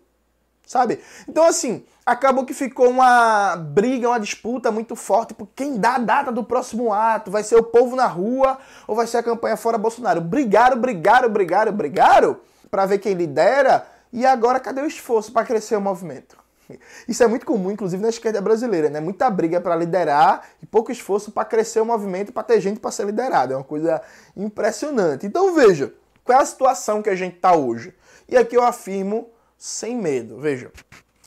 sabe? 0.66 0.98
Então, 1.28 1.44
assim, 1.44 1.84
acabou 2.06 2.46
que 2.46 2.54
ficou 2.54 2.88
uma 2.88 3.54
briga, 3.54 4.08
uma 4.08 4.18
disputa 4.18 4.72
muito 4.72 4.96
forte 4.96 5.34
por 5.34 5.46
quem 5.54 5.76
dá 5.76 5.96
a 5.96 5.98
data 5.98 6.32
do 6.32 6.42
próximo 6.42 6.90
ato. 6.90 7.30
Vai 7.30 7.42
ser 7.42 7.56
o 7.56 7.62
povo 7.62 7.94
na 7.96 8.06
rua 8.06 8.56
ou 8.88 8.96
vai 8.96 9.06
ser 9.06 9.18
a 9.18 9.22
campanha 9.22 9.58
fora 9.58 9.76
Bolsonaro? 9.76 10.22
Brigaram, 10.22 10.80
brigaram, 10.80 11.28
brigaram, 11.28 11.70
brigaram 11.70 12.36
para 12.70 12.86
ver 12.86 12.96
quem 12.96 13.12
lidera. 13.12 13.86
E 14.10 14.24
agora 14.24 14.58
cadê 14.58 14.80
o 14.80 14.86
esforço 14.86 15.32
para 15.32 15.44
crescer 15.44 15.76
o 15.76 15.82
movimento? 15.82 16.43
Isso 17.08 17.22
é 17.22 17.26
muito 17.26 17.46
comum, 17.46 17.70
inclusive 17.70 18.02
na 18.02 18.08
esquerda 18.08 18.40
brasileira, 18.40 18.88
né? 18.88 19.00
Muita 19.00 19.28
briga 19.30 19.60
para 19.60 19.76
liderar 19.76 20.48
e 20.62 20.66
pouco 20.66 20.90
esforço 20.90 21.30
para 21.30 21.44
crescer 21.44 21.80
o 21.80 21.84
movimento, 21.84 22.32
para 22.32 22.42
ter 22.42 22.60
gente 22.60 22.80
para 22.80 22.90
ser 22.90 23.06
liderado. 23.06 23.52
É 23.52 23.56
uma 23.56 23.64
coisa 23.64 24.02
impressionante. 24.36 25.26
Então 25.26 25.54
veja, 25.54 25.92
qual 26.24 26.38
é 26.38 26.42
a 26.42 26.46
situação 26.46 27.02
que 27.02 27.10
a 27.10 27.16
gente 27.16 27.36
está 27.36 27.54
hoje? 27.54 27.94
E 28.28 28.36
aqui 28.36 28.56
eu 28.56 28.62
afirmo 28.62 29.28
sem 29.58 29.96
medo. 29.96 30.38
Veja, 30.38 30.72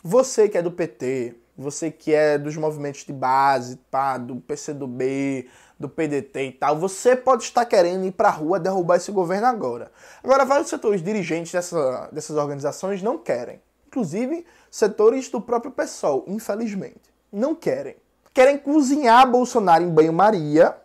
você 0.03 0.49
que 0.49 0.57
é 0.57 0.61
do 0.61 0.71
PT, 0.71 1.35
você 1.57 1.91
que 1.91 2.13
é 2.13 2.37
dos 2.37 2.55
movimentos 2.55 3.03
de 3.03 3.13
base, 3.13 3.77
pá, 3.89 4.17
do 4.17 4.37
PCdoB, 4.37 5.49
do 5.79 5.87
PDT 5.87 6.43
e 6.43 6.51
tal, 6.51 6.77
você 6.77 7.15
pode 7.15 7.43
estar 7.43 7.65
querendo 7.65 8.05
ir 8.05 8.11
para 8.11 8.29
a 8.29 8.31
rua 8.31 8.59
derrubar 8.59 8.97
esse 8.97 9.11
governo 9.11 9.47
agora. 9.47 9.91
Agora, 10.23 10.45
vários 10.45 10.69
setores 10.69 11.01
dirigentes 11.01 11.51
dessa, 11.51 12.09
dessas 12.11 12.35
organizações 12.35 13.01
não 13.01 13.17
querem. 13.17 13.61
Inclusive, 13.87 14.45
setores 14.69 15.29
do 15.29 15.39
próprio 15.39 15.71
PSOL, 15.71 16.25
infelizmente, 16.27 17.01
não 17.31 17.55
querem. 17.55 17.95
Querem 18.33 18.57
cozinhar 18.57 19.29
Bolsonaro 19.29 19.83
em 19.83 19.89
banho-maria 19.89 20.75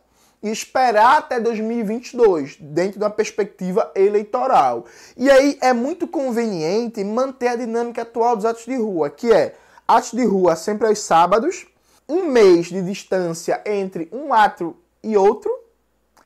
e 0.42 0.48
esperar 0.48 1.18
até 1.18 1.38
2022, 1.38 2.56
dentro 2.60 2.98
da 2.98 3.10
perspectiva 3.10 3.90
eleitoral. 3.94 4.86
E 5.16 5.30
aí 5.30 5.58
é 5.60 5.72
muito 5.72 6.06
conveniente 6.06 7.04
manter 7.04 7.48
a 7.48 7.56
dinâmica 7.56 8.02
atual 8.02 8.36
dos 8.36 8.44
atos 8.44 8.64
de 8.64 8.76
rua, 8.76 9.10
que 9.10 9.32
é 9.32 9.54
atos 9.86 10.12
de 10.12 10.24
rua 10.24 10.56
sempre 10.56 10.86
aos 10.86 11.00
sábados, 11.00 11.66
um 12.08 12.24
mês 12.26 12.66
de 12.66 12.82
distância 12.82 13.62
entre 13.66 14.08
um 14.12 14.32
ato 14.32 14.76
e 15.02 15.16
outro, 15.16 15.50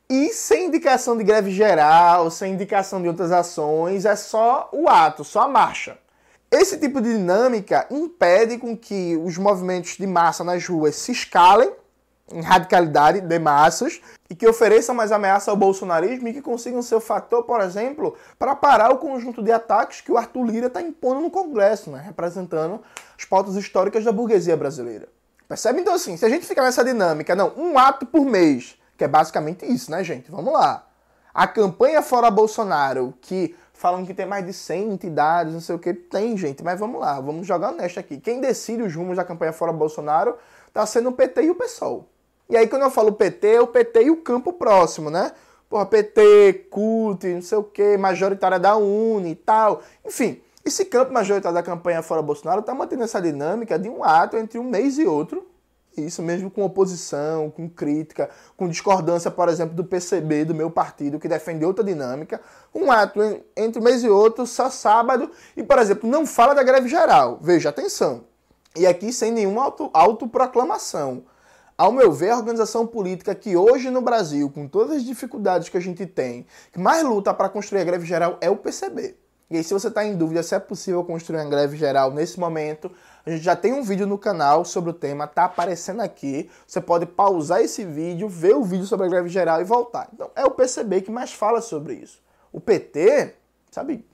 e 0.08 0.28
sem 0.28 0.66
indicação 0.66 1.16
de 1.16 1.24
greve 1.24 1.50
geral, 1.50 2.30
sem 2.30 2.52
indicação 2.52 3.02
de 3.02 3.08
outras 3.08 3.32
ações, 3.32 4.04
é 4.04 4.14
só 4.14 4.68
o 4.72 4.88
ato, 4.88 5.24
só 5.24 5.42
a 5.42 5.48
marcha. 5.48 5.98
Esse 6.50 6.78
tipo 6.78 7.00
de 7.00 7.12
dinâmica 7.12 7.86
impede 7.90 8.58
com 8.58 8.76
que 8.76 9.16
os 9.16 9.36
movimentos 9.36 9.96
de 9.96 10.06
massa 10.06 10.44
nas 10.44 10.66
ruas 10.66 10.94
se 10.94 11.12
escalem 11.12 11.72
em 12.32 12.40
radicalidade 12.40 13.20
de 13.20 13.38
massas 13.38 14.00
e 14.28 14.34
que 14.34 14.48
ofereçam 14.48 14.94
mais 14.94 15.12
ameaça 15.12 15.50
ao 15.50 15.56
bolsonarismo 15.56 16.28
e 16.28 16.32
que 16.32 16.42
consigam 16.42 16.82
ser 16.82 16.96
o 16.96 17.00
fator, 17.00 17.44
por 17.44 17.60
exemplo, 17.60 18.16
para 18.38 18.54
parar 18.56 18.90
o 18.90 18.98
conjunto 18.98 19.42
de 19.42 19.52
ataques 19.52 20.00
que 20.00 20.10
o 20.10 20.16
Arthur 20.16 20.44
Lira 20.44 20.66
está 20.66 20.82
impondo 20.82 21.20
no 21.20 21.30
Congresso, 21.30 21.90
né, 21.90 22.02
representando 22.04 22.80
as 23.16 23.24
pautas 23.24 23.54
históricas 23.54 24.04
da 24.04 24.12
burguesia 24.12 24.56
brasileira. 24.56 25.08
Percebe? 25.48 25.80
Então, 25.80 25.94
assim, 25.94 26.16
se 26.16 26.24
a 26.24 26.28
gente 26.28 26.44
ficar 26.44 26.62
nessa 26.62 26.84
dinâmica, 26.84 27.36
não, 27.36 27.52
um 27.56 27.78
ato 27.78 28.04
por 28.04 28.24
mês, 28.24 28.76
que 28.96 29.04
é 29.04 29.08
basicamente 29.08 29.64
isso, 29.64 29.90
né, 29.92 30.02
gente? 30.02 30.30
Vamos 30.30 30.52
lá. 30.52 30.84
A 31.32 31.46
campanha 31.46 32.02
Fora 32.02 32.30
Bolsonaro, 32.30 33.14
que 33.20 33.54
falam 33.76 34.04
que 34.04 34.14
tem 34.14 34.26
mais 34.26 34.44
de 34.44 34.52
100 34.52 34.92
entidades, 34.92 35.52
não 35.52 35.60
sei 35.60 35.74
o 35.74 35.78
que, 35.78 35.92
tem, 35.92 36.36
gente, 36.36 36.64
mas 36.64 36.80
vamos 36.80 37.00
lá, 37.00 37.20
vamos 37.20 37.46
jogar 37.46 37.70
honesto 37.70 38.00
aqui. 38.00 38.18
Quem 38.18 38.40
decide 38.40 38.82
os 38.82 38.94
rumos 38.94 39.16
da 39.16 39.24
campanha 39.24 39.52
Fora 39.52 39.72
Bolsonaro 39.72 40.36
tá 40.72 40.84
sendo 40.86 41.10
o 41.10 41.12
PT 41.12 41.42
e 41.44 41.50
o 41.50 41.54
PSOL. 41.54 42.06
E 42.48 42.56
aí, 42.56 42.68
quando 42.68 42.82
eu 42.82 42.90
falo 42.90 43.12
PT, 43.12 43.46
é 43.48 43.60
o 43.60 43.66
PT 43.66 44.04
e 44.04 44.10
o 44.10 44.18
campo 44.18 44.52
próximo, 44.52 45.10
né? 45.10 45.32
Porra, 45.68 45.84
PT, 45.84 46.68
CUT, 46.70 47.26
não 47.26 47.42
sei 47.42 47.58
o 47.58 47.64
que, 47.64 47.96
majoritária 47.96 48.58
da 48.58 48.76
Uni 48.76 49.32
e 49.32 49.34
tal. 49.34 49.82
Enfim, 50.04 50.40
esse 50.64 50.84
campo 50.84 51.12
majoritário 51.12 51.54
da 51.54 51.62
campanha 51.62 52.02
Fora 52.02 52.22
Bolsonaro 52.22 52.60
está 52.60 52.74
mantendo 52.74 53.02
essa 53.02 53.20
dinâmica 53.20 53.78
de 53.78 53.88
um 53.88 54.04
ato 54.04 54.36
entre 54.36 54.58
um 54.58 54.64
mês 54.64 54.96
e 54.98 55.06
outro. 55.06 55.46
Isso 56.00 56.22
mesmo 56.22 56.50
com 56.50 56.62
oposição, 56.62 57.50
com 57.50 57.68
crítica, 57.68 58.28
com 58.56 58.68
discordância, 58.68 59.30
por 59.30 59.48
exemplo, 59.48 59.74
do 59.74 59.84
PCB, 59.84 60.44
do 60.44 60.54
meu 60.54 60.70
partido, 60.70 61.18
que 61.18 61.28
defende 61.28 61.64
outra 61.64 61.84
dinâmica. 61.84 62.40
Um 62.74 62.90
ato 62.90 63.20
entre 63.56 63.80
um 63.80 63.84
mês 63.84 64.02
e 64.02 64.08
outro, 64.08 64.46
só 64.46 64.70
sábado, 64.70 65.30
e, 65.56 65.62
por 65.62 65.78
exemplo, 65.78 66.08
não 66.08 66.26
fala 66.26 66.54
da 66.54 66.62
greve 66.62 66.88
geral. 66.88 67.38
Veja, 67.40 67.68
atenção. 67.68 68.24
E 68.76 68.86
aqui 68.86 69.12
sem 69.12 69.30
nenhuma 69.32 69.64
auto, 69.64 69.90
autoproclamação. 69.94 71.24
Ao 71.78 71.92
meu 71.92 72.10
ver, 72.10 72.30
a 72.30 72.36
organização 72.36 72.86
política 72.86 73.34
que 73.34 73.56
hoje 73.56 73.90
no 73.90 74.00
Brasil, 74.00 74.50
com 74.50 74.66
todas 74.66 74.96
as 74.96 75.04
dificuldades 75.04 75.68
que 75.68 75.76
a 75.76 75.80
gente 75.80 76.06
tem, 76.06 76.46
que 76.72 76.78
mais 76.78 77.02
luta 77.02 77.34
para 77.34 77.48
construir 77.48 77.80
a 77.80 77.84
greve 77.84 78.06
geral 78.06 78.38
é 78.40 78.48
o 78.48 78.56
PCB. 78.56 79.14
E 79.48 79.56
aí, 79.56 79.62
se 79.62 79.72
você 79.72 79.88
está 79.88 80.04
em 80.04 80.16
dúvida 80.16 80.42
se 80.42 80.54
é 80.54 80.58
possível 80.58 81.04
construir 81.04 81.38
uma 81.38 81.48
greve 81.48 81.76
geral 81.76 82.10
nesse 82.12 82.40
momento, 82.40 82.90
a 83.26 83.30
gente 83.30 83.42
já 83.42 83.56
tem 83.56 83.72
um 83.72 83.82
vídeo 83.82 84.06
no 84.06 84.16
canal 84.16 84.64
sobre 84.64 84.90
o 84.90 84.92
tema, 84.92 85.26
tá 85.26 85.46
aparecendo 85.46 86.00
aqui. 86.00 86.48
Você 86.64 86.80
pode 86.80 87.06
pausar 87.06 87.60
esse 87.60 87.84
vídeo, 87.84 88.28
ver 88.28 88.54
o 88.54 88.62
vídeo 88.62 88.86
sobre 88.86 89.06
a 89.06 89.08
greve 89.08 89.28
geral 89.28 89.60
e 89.60 89.64
voltar. 89.64 90.08
Então, 90.14 90.30
é 90.36 90.44
o 90.44 90.50
PCB 90.52 91.02
que 91.02 91.10
mais 91.10 91.32
fala 91.32 91.60
sobre 91.60 91.94
isso. 91.94 92.22
O 92.52 92.60
PT, 92.60 93.34
sabe, 93.68 94.06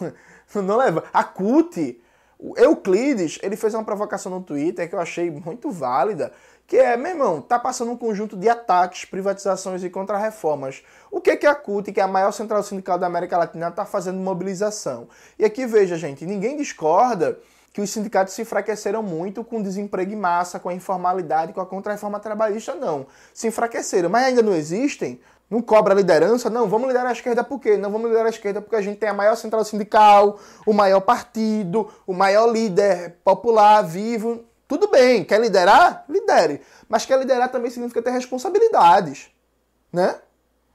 não 0.54 0.76
leva. 0.76 1.02
A 1.12 1.24
CUT, 1.24 2.00
o 2.38 2.56
Euclides, 2.56 3.40
ele 3.42 3.56
fez 3.56 3.74
uma 3.74 3.82
provocação 3.82 4.30
no 4.30 4.40
Twitter 4.40 4.88
que 4.88 4.94
eu 4.94 5.00
achei 5.00 5.32
muito 5.32 5.68
válida, 5.72 6.32
que 6.64 6.76
é, 6.76 6.96
meu 6.96 7.10
irmão, 7.10 7.42
tá 7.42 7.58
passando 7.58 7.90
um 7.90 7.96
conjunto 7.96 8.36
de 8.36 8.48
ataques, 8.48 9.04
privatizações 9.04 9.82
e 9.82 9.90
contrarreformas. 9.90 10.84
O 11.10 11.20
que, 11.20 11.36
que 11.36 11.46
a 11.46 11.56
CUT, 11.56 11.92
que 11.92 11.98
é 11.98 12.04
a 12.04 12.06
maior 12.06 12.30
central 12.30 12.62
sindical 12.62 12.96
da 12.96 13.08
América 13.08 13.36
Latina, 13.36 13.66
está 13.66 13.84
fazendo 13.84 14.20
mobilização? 14.20 15.08
E 15.36 15.44
aqui 15.44 15.66
veja, 15.66 15.98
gente, 15.98 16.24
ninguém 16.24 16.56
discorda 16.56 17.36
que 17.72 17.80
os 17.80 17.90
sindicatos 17.90 18.34
se 18.34 18.42
enfraqueceram 18.42 19.02
muito 19.02 19.44
com 19.44 19.58
o 19.58 19.62
desemprego 19.62 20.12
em 20.12 20.16
massa, 20.16 20.58
com 20.58 20.68
a 20.68 20.74
informalidade, 20.74 21.52
com 21.52 21.60
a 21.60 21.66
contrarreforma 21.66 22.18
trabalhista, 22.18 22.74
não. 22.74 23.06
Se 23.32 23.46
enfraqueceram, 23.46 24.10
mas 24.10 24.24
ainda 24.24 24.42
não 24.42 24.54
existem. 24.54 25.20
Não 25.48 25.60
cobra 25.60 25.94
liderança? 25.94 26.48
Não, 26.48 26.68
vamos 26.68 26.86
liderar 26.86 27.08
a 27.08 27.12
esquerda 27.12 27.42
por 27.42 27.58
quê? 27.58 27.76
Não 27.76 27.90
vamos 27.90 28.06
liderar 28.08 28.26
a 28.26 28.30
esquerda 28.30 28.60
porque 28.60 28.76
a 28.76 28.80
gente 28.80 28.98
tem 28.98 29.08
a 29.08 29.14
maior 29.14 29.34
central 29.34 29.64
sindical, 29.64 30.38
o 30.64 30.72
maior 30.72 31.00
partido, 31.00 31.88
o 32.06 32.12
maior 32.12 32.46
líder 32.46 33.16
popular 33.24 33.82
vivo. 33.82 34.44
Tudo 34.68 34.88
bem, 34.88 35.24
quer 35.24 35.40
liderar? 35.40 36.04
Lidere. 36.08 36.62
Mas 36.88 37.04
quer 37.04 37.18
liderar 37.18 37.50
também 37.50 37.70
significa 37.70 38.00
ter 38.00 38.10
responsabilidades, 38.10 39.28
né? 39.92 40.20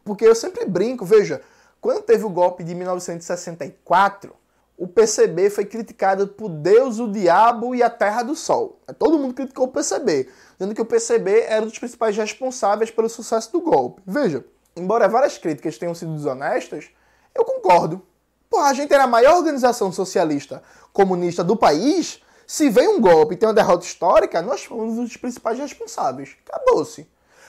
Porque 0.04 0.28
eu 0.28 0.36
sempre 0.36 0.66
brinco, 0.66 1.06
veja, 1.06 1.42
quando 1.80 2.02
teve 2.02 2.25
o 2.25 2.30
golpe 2.30 2.62
de 2.62 2.75
1964, 2.75 4.36
o 4.77 4.88
PCB 4.88 5.50
foi 5.50 5.65
criticado 5.65 6.27
por 6.27 6.50
Deus, 6.50 7.00
o 7.00 7.10
diabo 7.10 7.74
e 7.74 7.82
a 7.82 7.89
Terra 7.89 8.24
do 8.24 8.36
Sol. 8.36 8.79
Todo 9.00 9.17
mundo 9.17 9.34
criticou 9.34 9.67
o 9.67 9.72
PCB, 9.72 10.29
dizendo 10.58 10.75
que 10.75 10.82
o 10.82 10.86
PCB 10.86 11.41
era 11.48 11.63
um 11.63 11.67
dos 11.67 11.79
principais 11.79 12.15
responsáveis 12.17 12.91
pelo 12.91 13.10
sucesso 13.10 13.51
do 13.51 13.62
golpe. 13.62 14.01
Veja, 14.05 14.44
embora 14.75 15.08
várias 15.08 15.38
críticas 15.38 15.77
tenham 15.77 15.96
sido 15.96 16.13
desonestas, 16.13 16.89
eu 17.34 17.46
concordo. 17.46 18.01
Porra, 18.50 18.70
a 18.70 18.74
gente 18.74 18.94
era 18.94 19.03
a 19.03 19.08
maior 19.08 19.38
organização 19.38 19.91
socialista 19.91 20.62
comunista 20.91 21.44
do 21.44 21.55
país 21.55 22.22
se 22.48 22.70
vem 22.70 22.88
um 22.88 23.01
golpe 23.01 23.34
e 23.34 23.38
tem 23.38 23.48
uma 23.48 23.55
derrota 23.55 23.86
histórica, 23.86 24.41
nós 24.41 24.63
fomos 24.63 24.98
os 25.00 25.17
principais 25.17 25.58
responsáveis. 25.58 26.36
Acabou-se. 26.48 27.08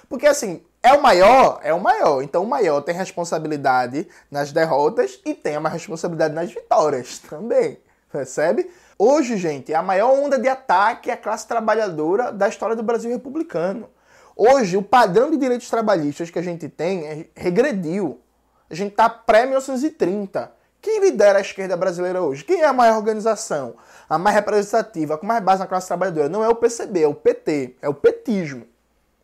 Porque 0.08 0.26
assim, 0.26 0.62
é 0.86 0.92
o 0.92 1.02
maior, 1.02 1.60
é 1.62 1.74
o 1.74 1.80
maior. 1.80 2.22
Então 2.22 2.44
o 2.44 2.46
maior 2.46 2.80
tem 2.80 2.94
responsabilidade 2.94 4.06
nas 4.30 4.52
derrotas 4.52 5.20
e 5.24 5.34
tem 5.34 5.56
uma 5.56 5.68
responsabilidade 5.68 6.34
nas 6.34 6.52
vitórias 6.52 7.18
também. 7.18 7.78
Percebe? 8.10 8.70
Hoje, 8.98 9.36
gente, 9.36 9.72
é 9.72 9.76
a 9.76 9.82
maior 9.82 10.16
onda 10.16 10.38
de 10.38 10.48
ataque 10.48 11.10
à 11.10 11.16
classe 11.16 11.46
trabalhadora 11.46 12.32
da 12.32 12.48
história 12.48 12.76
do 12.76 12.82
Brasil 12.82 13.10
republicano. 13.10 13.88
Hoje, 14.36 14.76
o 14.76 14.82
padrão 14.82 15.30
de 15.30 15.36
direitos 15.36 15.68
trabalhistas 15.68 16.30
que 16.30 16.38
a 16.38 16.42
gente 16.42 16.68
tem 16.68 17.04
é, 17.04 17.26
regrediu. 17.34 18.20
A 18.70 18.74
gente 18.74 18.92
está 18.92 19.08
pré-1930. 19.08 20.50
Quem 20.80 21.00
lidera 21.00 21.38
a 21.38 21.40
esquerda 21.40 21.76
brasileira 21.76 22.22
hoje? 22.22 22.44
Quem 22.44 22.60
é 22.60 22.66
a 22.66 22.72
maior 22.72 22.96
organização? 22.96 23.74
A 24.08 24.18
mais 24.18 24.36
representativa, 24.36 25.18
com 25.18 25.26
mais 25.26 25.42
base 25.42 25.60
na 25.60 25.66
classe 25.66 25.88
trabalhadora? 25.88 26.28
Não 26.28 26.44
é 26.44 26.48
o 26.48 26.54
PCB, 26.54 27.02
é 27.02 27.08
o 27.08 27.14
PT, 27.14 27.76
é 27.82 27.88
o 27.88 27.94
petismo. 27.94 28.66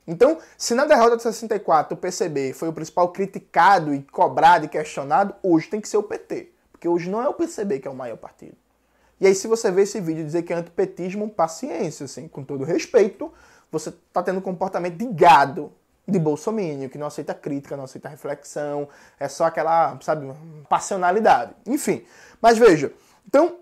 Então, 0.06 0.38
se 0.58 0.74
na 0.74 0.84
derrota 0.84 1.16
de 1.16 1.22
64 1.22 1.94
o 1.94 1.96
PCB 1.96 2.52
foi 2.52 2.68
o 2.68 2.72
principal 2.72 3.08
criticado 3.10 3.94
e 3.94 4.02
cobrado 4.02 4.64
e 4.64 4.68
questionado, 4.68 5.34
hoje 5.42 5.68
tem 5.68 5.80
que 5.80 5.88
ser 5.88 5.96
o 5.96 6.02
PT. 6.02 6.50
Porque 6.72 6.88
hoje 6.88 7.08
não 7.08 7.22
é 7.22 7.28
o 7.28 7.34
PCB 7.34 7.78
que 7.78 7.88
é 7.88 7.90
o 7.90 7.94
maior 7.94 8.16
partido. 8.16 8.56
E 9.20 9.26
aí, 9.26 9.34
se 9.36 9.46
você 9.46 9.70
vê 9.70 9.82
esse 9.82 10.00
vídeo 10.00 10.24
dizer 10.24 10.42
que 10.42 10.52
é 10.52 10.56
antipetismo, 10.56 11.30
paciência, 11.30 12.06
assim, 12.06 12.26
com 12.26 12.42
todo 12.42 12.64
respeito, 12.64 13.32
você 13.70 13.90
está 13.90 14.20
tendo 14.20 14.38
um 14.38 14.42
comportamento 14.42 14.96
de 14.96 15.06
gado 15.06 15.72
de 16.08 16.18
bolsomínio, 16.18 16.90
que 16.90 16.98
não 16.98 17.06
aceita 17.06 17.32
crítica, 17.32 17.76
não 17.76 17.84
aceita 17.84 18.08
reflexão, 18.08 18.88
é 19.20 19.28
só 19.28 19.44
aquela, 19.44 19.96
sabe, 20.00 20.32
passionalidade. 20.68 21.54
Enfim, 21.66 22.04
mas 22.40 22.58
veja, 22.58 22.92
então, 23.26 23.58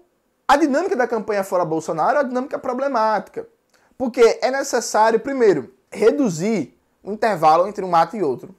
a 0.49 0.56
dinâmica 0.56 0.97
da 0.97 1.06
campanha 1.06 1.44
fora 1.44 1.64
Bolsonaro 1.64 2.16
é 2.16 2.20
uma 2.23 2.28
dinâmica 2.28 2.59
problemática, 2.59 3.47
porque 3.99 4.38
é 4.40 4.50
necessário, 4.50 5.20
primeiro, 5.20 5.75
reduzir 5.90 6.78
o 7.02 7.12
intervalo 7.12 7.66
entre 7.66 7.85
um 7.85 7.94
ato 7.94 8.16
e 8.16 8.23
outro. 8.23 8.54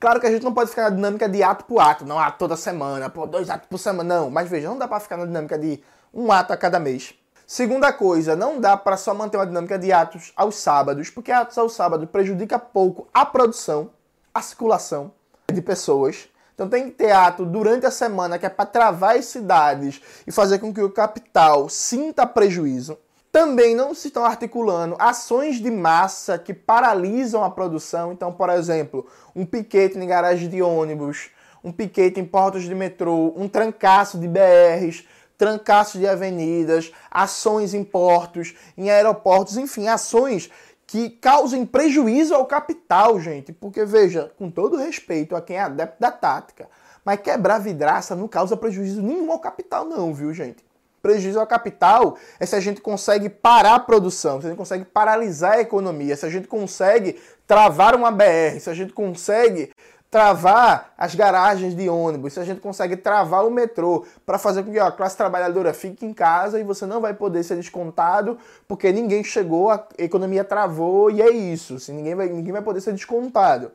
Claro 0.00 0.20
que 0.20 0.26
a 0.26 0.30
gente 0.30 0.44
não 0.44 0.54
pode 0.54 0.70
ficar 0.70 0.84
na 0.84 0.96
dinâmica 0.96 1.28
de 1.28 1.42
ato 1.42 1.64
por 1.64 1.80
ato, 1.80 2.04
não, 2.04 2.18
ah, 2.18 2.30
toda 2.30 2.56
semana, 2.56 3.12
dois 3.28 3.50
atos 3.50 3.68
por 3.68 3.78
semana, 3.78 4.20
não. 4.20 4.30
Mas 4.30 4.48
veja, 4.48 4.68
não 4.68 4.78
dá 4.78 4.86
para 4.86 5.00
ficar 5.00 5.16
na 5.16 5.26
dinâmica 5.26 5.58
de 5.58 5.82
um 6.14 6.30
ato 6.30 6.52
a 6.52 6.56
cada 6.56 6.78
mês. 6.78 7.14
Segunda 7.46 7.92
coisa, 7.92 8.36
não 8.36 8.60
dá 8.60 8.76
para 8.76 8.96
só 8.96 9.14
manter 9.14 9.38
uma 9.38 9.46
dinâmica 9.46 9.78
de 9.78 9.90
atos 9.90 10.32
aos 10.36 10.56
sábados, 10.56 11.10
porque 11.10 11.32
atos 11.32 11.56
aos 11.58 11.72
sábados 11.72 12.08
prejudica 12.10 12.58
pouco 12.58 13.08
a 13.12 13.24
produção, 13.24 13.90
a 14.32 14.42
circulação 14.42 15.12
de 15.52 15.62
pessoas. 15.62 16.28
Então 16.54 16.68
tem 16.68 16.84
que 16.84 16.90
ter 16.90 17.10
ato 17.10 17.46
durante 17.46 17.86
a 17.86 17.90
semana 17.90 18.38
que 18.38 18.44
é 18.44 18.48
para 18.48 18.66
travar 18.66 19.16
as 19.16 19.24
cidades 19.26 20.00
e 20.26 20.30
fazer 20.30 20.58
com 20.58 20.74
que 20.74 20.82
o 20.82 20.90
capital 20.90 21.68
sinta 21.68 22.26
prejuízo. 22.26 22.98
Também 23.30 23.74
não 23.74 23.94
se 23.94 24.08
estão 24.08 24.24
articulando 24.24 24.96
ações 24.98 25.56
de 25.56 25.70
massa 25.70 26.38
que 26.38 26.54
paralisam 26.54 27.44
a 27.44 27.50
produção. 27.50 28.12
Então, 28.12 28.32
por 28.32 28.48
exemplo, 28.50 29.06
um 29.36 29.44
piquete 29.44 29.98
em 29.98 30.06
garagem 30.06 30.48
de 30.48 30.62
ônibus, 30.62 31.30
um 31.62 31.70
piquete 31.70 32.18
em 32.18 32.24
portas 32.24 32.62
de 32.62 32.74
metrô, 32.74 33.32
um 33.36 33.48
trancaço 33.48 34.18
de 34.18 34.26
BRs 34.26 35.04
trancaços 35.38 36.00
de 36.00 36.06
avenidas, 36.06 36.92
ações 37.08 37.72
em 37.72 37.84
portos, 37.84 38.54
em 38.76 38.90
aeroportos, 38.90 39.56
enfim, 39.56 39.86
ações 39.86 40.50
que 40.84 41.08
causem 41.08 41.64
prejuízo 41.64 42.34
ao 42.34 42.44
capital, 42.44 43.20
gente. 43.20 43.52
Porque, 43.52 43.84
veja, 43.84 44.32
com 44.36 44.50
todo 44.50 44.76
respeito 44.76 45.36
a 45.36 45.40
quem 45.40 45.56
é 45.56 45.60
adepto 45.60 46.00
da 46.00 46.10
tática, 46.10 46.68
mas 47.04 47.20
quebrar 47.20 47.58
vidraça 47.58 48.16
não 48.16 48.26
causa 48.26 48.56
prejuízo 48.56 49.00
nenhum 49.00 49.30
ao 49.30 49.38
capital, 49.38 49.84
não, 49.84 50.12
viu, 50.12 50.34
gente? 50.34 50.67
Prejuízo 51.02 51.38
ao 51.38 51.46
capital 51.46 52.16
é 52.40 52.46
se 52.46 52.56
a 52.56 52.60
gente 52.60 52.80
consegue 52.80 53.28
parar 53.28 53.74
a 53.76 53.80
produção, 53.80 54.40
se 54.40 54.46
a 54.46 54.50
gente 54.50 54.58
consegue 54.58 54.84
paralisar 54.84 55.52
a 55.52 55.60
economia, 55.60 56.16
se 56.16 56.26
a 56.26 56.30
gente 56.30 56.48
consegue 56.48 57.18
travar 57.46 57.94
uma 57.94 58.10
BR, 58.10 58.58
se 58.60 58.68
a 58.68 58.74
gente 58.74 58.92
consegue 58.92 59.70
travar 60.10 60.94
as 60.96 61.14
garagens 61.14 61.76
de 61.76 61.88
ônibus, 61.88 62.32
se 62.32 62.40
a 62.40 62.44
gente 62.44 62.60
consegue 62.60 62.96
travar 62.96 63.46
o 63.46 63.50
metrô 63.50 64.06
para 64.24 64.38
fazer 64.38 64.62
com 64.62 64.72
que 64.72 64.78
a 64.78 64.90
classe 64.90 65.16
trabalhadora 65.16 65.74
fique 65.74 66.06
em 66.06 66.14
casa 66.14 66.58
e 66.58 66.64
você 66.64 66.86
não 66.86 67.00
vai 67.00 67.12
poder 67.12 67.42
ser 67.42 67.56
descontado 67.56 68.38
porque 68.66 68.90
ninguém 68.90 69.22
chegou, 69.22 69.70
a 69.70 69.86
economia 69.98 70.44
travou 70.44 71.10
e 71.10 71.20
é 71.20 71.30
isso. 71.30 71.74
Assim, 71.74 71.92
ninguém, 71.92 72.14
vai, 72.14 72.28
ninguém 72.28 72.52
vai 72.52 72.62
poder 72.62 72.80
ser 72.80 72.92
descontado. 72.92 73.70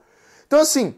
Então, 0.48 0.60
assim, 0.60 0.96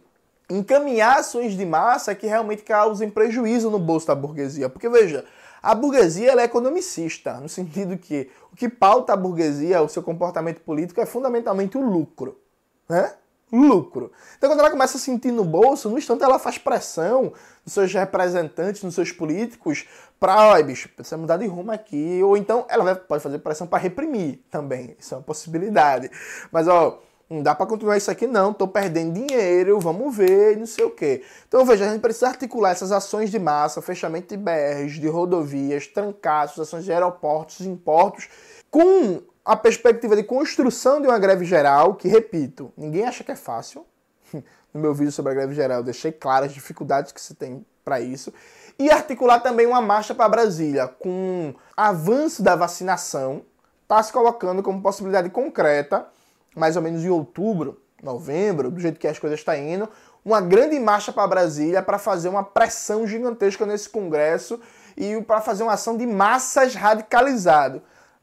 encaminhar 0.49 1.19
ações 1.19 1.53
de 1.53 1.65
massa 1.65 2.15
que 2.15 2.27
realmente 2.27 2.63
causem 2.63 3.09
prejuízo 3.09 3.69
no 3.69 3.79
bolso 3.79 4.07
da 4.07 4.15
burguesia. 4.15 4.69
Porque, 4.69 4.87
veja, 4.87 5.25
a 5.65 5.73
burguesia 5.73 6.31
é 6.39 6.43
economicista, 6.43 7.39
no 7.39 7.49
sentido 7.49 7.97
que 7.97 8.29
o 8.53 8.55
que 8.55 8.69
pauta 8.69 9.13
a 9.13 9.17
burguesia, 9.17 9.81
o 9.81 9.89
seu 9.89 10.03
comportamento 10.03 10.61
político, 10.61 11.01
é 11.01 11.05
fundamentalmente 11.05 11.75
o 11.77 11.81
lucro. 11.81 12.39
Né? 12.87 13.11
lucro. 13.51 14.11
Então, 14.37 14.49
quando 14.49 14.59
ela 14.59 14.69
começa 14.69 14.97
a 14.97 14.99
sentir 14.99 15.31
no 15.31 15.43
bolso, 15.43 15.89
no 15.89 15.97
instante 15.97 16.23
ela 16.23 16.37
faz 16.37 16.57
pressão 16.57 17.33
nos 17.63 17.73
seus 17.73 17.93
representantes, 17.93 18.83
nos 18.83 18.95
seus 18.95 19.11
políticos, 19.11 19.87
para, 20.19 20.49
ó, 20.49 20.61
bicho, 20.61 20.89
precisa 20.89 21.17
mudar 21.17 21.37
de 21.37 21.47
rumo 21.47 21.71
aqui. 21.71 22.21
Ou 22.23 22.35
então 22.35 22.65
ela 22.69 22.95
pode 22.95 23.23
fazer 23.23 23.39
pressão 23.39 23.65
para 23.65 23.79
reprimir 23.79 24.43
também. 24.49 24.95
Isso 24.99 25.13
é 25.13 25.17
uma 25.17 25.23
possibilidade. 25.23 26.11
Mas, 26.51 26.67
ó, 26.67 27.01
não 27.29 27.41
dá 27.41 27.55
para 27.55 27.65
continuar 27.65 27.97
isso 27.97 28.11
aqui 28.11 28.27
não, 28.27 28.53
tô 28.53 28.67
perdendo 28.67 29.13
dinheiro, 29.13 29.79
vamos 29.79 30.15
ver, 30.15 30.57
não 30.57 30.65
sei 30.65 30.85
o 30.85 30.91
quê. 30.91 31.23
Então 31.47 31.65
veja, 31.65 31.85
a 31.85 31.91
gente 31.91 32.01
precisa 32.01 32.27
articular 32.27 32.71
essas 32.71 32.91
ações 32.91 33.31
de 33.31 33.39
massa, 33.39 33.81
fechamento 33.81 34.35
de 34.35 34.37
BRs, 34.37 34.93
de 34.93 35.07
rodovias, 35.07 35.87
trancaços, 35.87 36.59
ações 36.59 36.85
de 36.85 36.91
aeroportos, 36.91 37.61
importos, 37.61 38.29
com 38.69 39.21
a 39.43 39.55
perspectiva 39.55 40.15
de 40.15 40.23
construção 40.23 41.01
de 41.01 41.07
uma 41.07 41.19
greve 41.19 41.45
geral, 41.45 41.95
que, 41.95 42.07
repito, 42.07 42.71
ninguém 42.75 43.05
acha 43.05 43.23
que 43.23 43.31
é 43.31 43.35
fácil. 43.35 43.85
No 44.73 44.81
meu 44.81 44.93
vídeo 44.93 45.09
sobre 45.09 45.31
a 45.31 45.35
greve 45.35 45.55
geral, 45.55 45.77
eu 45.77 45.83
deixei 45.85 46.11
claras 46.11 46.49
as 46.49 46.53
dificuldades 46.53 47.13
que 47.13 47.21
se 47.21 47.33
tem 47.33 47.65
para 47.81 48.01
isso. 48.01 48.33
E 48.77 48.91
articular 48.91 49.39
também 49.39 49.65
uma 49.65 49.81
marcha 49.81 50.13
para 50.13 50.27
Brasília, 50.27 50.85
com 50.85 51.55
avanço 51.77 52.43
da 52.43 52.57
vacinação, 52.57 53.43
está 53.83 54.03
se 54.03 54.11
colocando 54.11 54.61
como 54.61 54.81
possibilidade 54.81 55.29
concreta, 55.29 56.05
mais 56.55 56.75
ou 56.75 56.81
menos 56.81 57.03
em 57.03 57.09
outubro, 57.09 57.81
novembro, 58.01 58.71
do 58.71 58.79
jeito 58.79 58.99
que 58.99 59.07
as 59.07 59.19
coisas 59.19 59.39
estão 59.39 59.53
tá 59.53 59.59
indo, 59.59 59.89
uma 60.23 60.41
grande 60.41 60.79
marcha 60.79 61.11
para 61.11 61.27
Brasília 61.27 61.83
para 61.83 61.99
fazer 61.99 62.29
uma 62.29 62.43
pressão 62.43 63.05
gigantesca 63.05 63.65
nesse 63.65 63.89
Congresso 63.89 64.59
e 64.97 65.21
para 65.21 65.41
fazer 65.41 65.63
uma 65.63 65.73
ação 65.73 65.97
de 65.97 66.07
massas 66.07 66.73
radicalizado. 66.73 67.81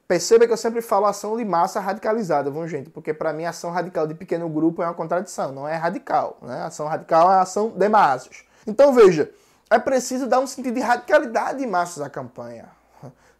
Perceba 0.09 0.47
que 0.47 0.53
eu 0.53 0.57
sempre 0.57 0.83
falo 0.83 1.07
ação 1.07 1.37
de 1.37 1.45
massa 1.45 1.81
radicalizada, 1.81 2.51
vamos 2.51 2.71
gente? 2.71 2.91
Porque 2.91 3.15
para 3.15 3.33
mim 3.33 3.45
ação 3.45 3.71
radical 3.71 4.07
de 4.07 4.15
pequeno 4.15 4.49
grupo 4.49 4.83
é 4.83 4.87
uma 4.87 4.95
contradição, 4.95 5.53
não 5.53 5.67
é 5.67 5.77
radical, 5.77 6.37
né? 6.43 6.62
Ação 6.65 6.87
radical 6.87 7.33
é 7.33 7.39
ação 7.39 7.71
de 7.71 7.89
massas. 7.89 8.45
Então 8.67 8.93
veja, 8.93 9.31
é 9.71 9.79
preciso 9.79 10.27
dar 10.27 10.41
um 10.41 10.47
sentido 10.47 10.75
de 10.75 10.81
radicalidade 10.81 11.62
em 11.62 11.67
massas 11.67 12.03
à 12.03 12.11
campanha 12.11 12.67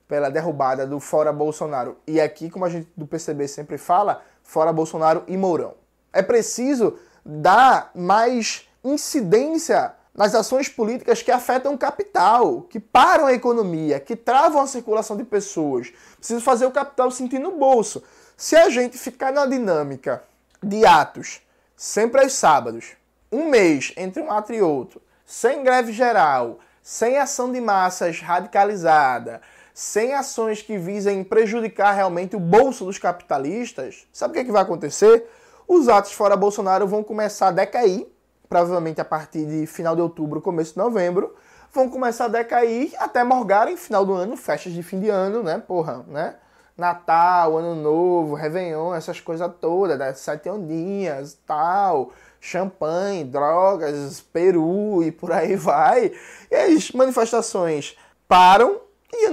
pela 0.09 0.31
derrubada 0.31 0.87
do 0.87 1.01
fora 1.01 1.33
Bolsonaro. 1.33 1.97
E 2.07 2.21
aqui, 2.21 2.49
como 2.49 2.65
a 2.65 2.71
gente 2.71 2.89
do 2.97 3.07
PCB 3.07 3.49
sempre 3.49 3.77
fala, 3.77 4.23
fora 4.43 4.73
Bolsonaro 4.73 5.25
e 5.27 5.37
Mourão. 5.37 5.75
É 6.13 6.23
preciso 6.23 6.99
dar 7.25 7.91
mais 7.95 8.69
incidência 8.85 9.95
nas 10.15 10.35
ações 10.35 10.69
políticas 10.69 11.23
que 11.23 11.31
afetam 11.31 11.75
o 11.75 11.79
capital, 11.79 12.63
que 12.63 12.79
param 12.79 13.27
a 13.27 13.33
economia, 13.33 13.99
que 13.99 14.15
travam 14.15 14.61
a 14.61 14.67
circulação 14.67 15.17
de 15.17 15.25
pessoas. 15.25 15.93
Precisa 16.19 16.41
fazer 16.41 16.67
o 16.67 16.71
capital 16.71 17.11
sentir 17.11 17.39
no 17.39 17.53
bolso. 17.53 18.03
Se 18.37 18.57
a 18.57 18.69
gente 18.69 18.99
ficar 18.99 19.33
na 19.33 19.47
dinâmica 19.47 20.23
de 20.63 20.85
atos, 20.85 21.41
sempre 21.77 22.23
aos 22.23 22.35
sábados, 22.35 22.93
um 23.31 23.49
mês 23.49 23.93
entre 23.97 24.23
um 24.23 24.31
ato 24.31 24.53
e 24.53 24.61
outro, 24.61 25.01
sem 25.25 25.65
greve 25.65 25.93
geral, 25.93 26.59
sem 26.83 27.17
ação 27.17 27.51
de 27.51 27.61
massas 27.61 28.21
radicalizada, 28.21 29.41
sem 29.75 30.15
ações 30.15 30.63
que 30.63 30.77
visem 30.77 31.25
prejudicar 31.25 31.93
realmente 31.93 32.37
o 32.37 32.41
bolso 32.41 32.85
dos 32.85 32.99
capitalistas, 32.99 34.07
sabe 34.13 34.33
o 34.33 34.35
que, 34.35 34.41
é 34.41 34.45
que 34.45 34.53
vai 34.53 34.63
acontecer? 34.63 35.29
Os 35.67 35.89
atos 35.89 36.13
fora 36.13 36.37
Bolsonaro 36.37 36.87
vão 36.87 37.03
começar 37.03 37.49
a 37.49 37.53
decair 37.53 38.07
provavelmente 38.53 39.01
a 39.01 39.05
partir 39.05 39.47
de 39.47 39.67
final 39.67 39.97
de 39.97 40.03
outubro, 40.03 40.39
começo 40.39 40.75
de 40.75 40.79
novembro, 40.79 41.35
vão 41.73 41.89
começar 41.89 42.27
a 42.27 42.29
decair 42.29 42.93
até 42.99 43.25
morgarem 43.25 43.79
final 43.79 44.05
do 44.05 44.13
ano, 44.13 44.37
festas 44.37 44.75
de 44.75 44.83
fim 44.83 45.01
de 45.01 45.09
ano, 45.09 45.43
né? 45.43 45.57
Porra, 45.57 46.05
né? 46.07 46.35
Natal, 46.77 47.57
Ano 47.57 47.75
Novo, 47.75 48.35
Réveillon, 48.35 48.95
essas 48.95 49.21
coisas 49.21 49.51
todas, 49.59 49.99
das 49.99 50.19
sete 50.19 50.51
ondinhas, 50.51 51.39
tal, 51.47 52.13
champanhe, 52.39 53.25
drogas, 53.25 54.21
peru 54.21 55.03
e 55.03 55.11
por 55.11 55.33
aí 55.33 55.57
vai. 55.57 56.13
E 56.51 56.55
as 56.55 56.93
manifestações 56.93 57.97
param 58.29 58.83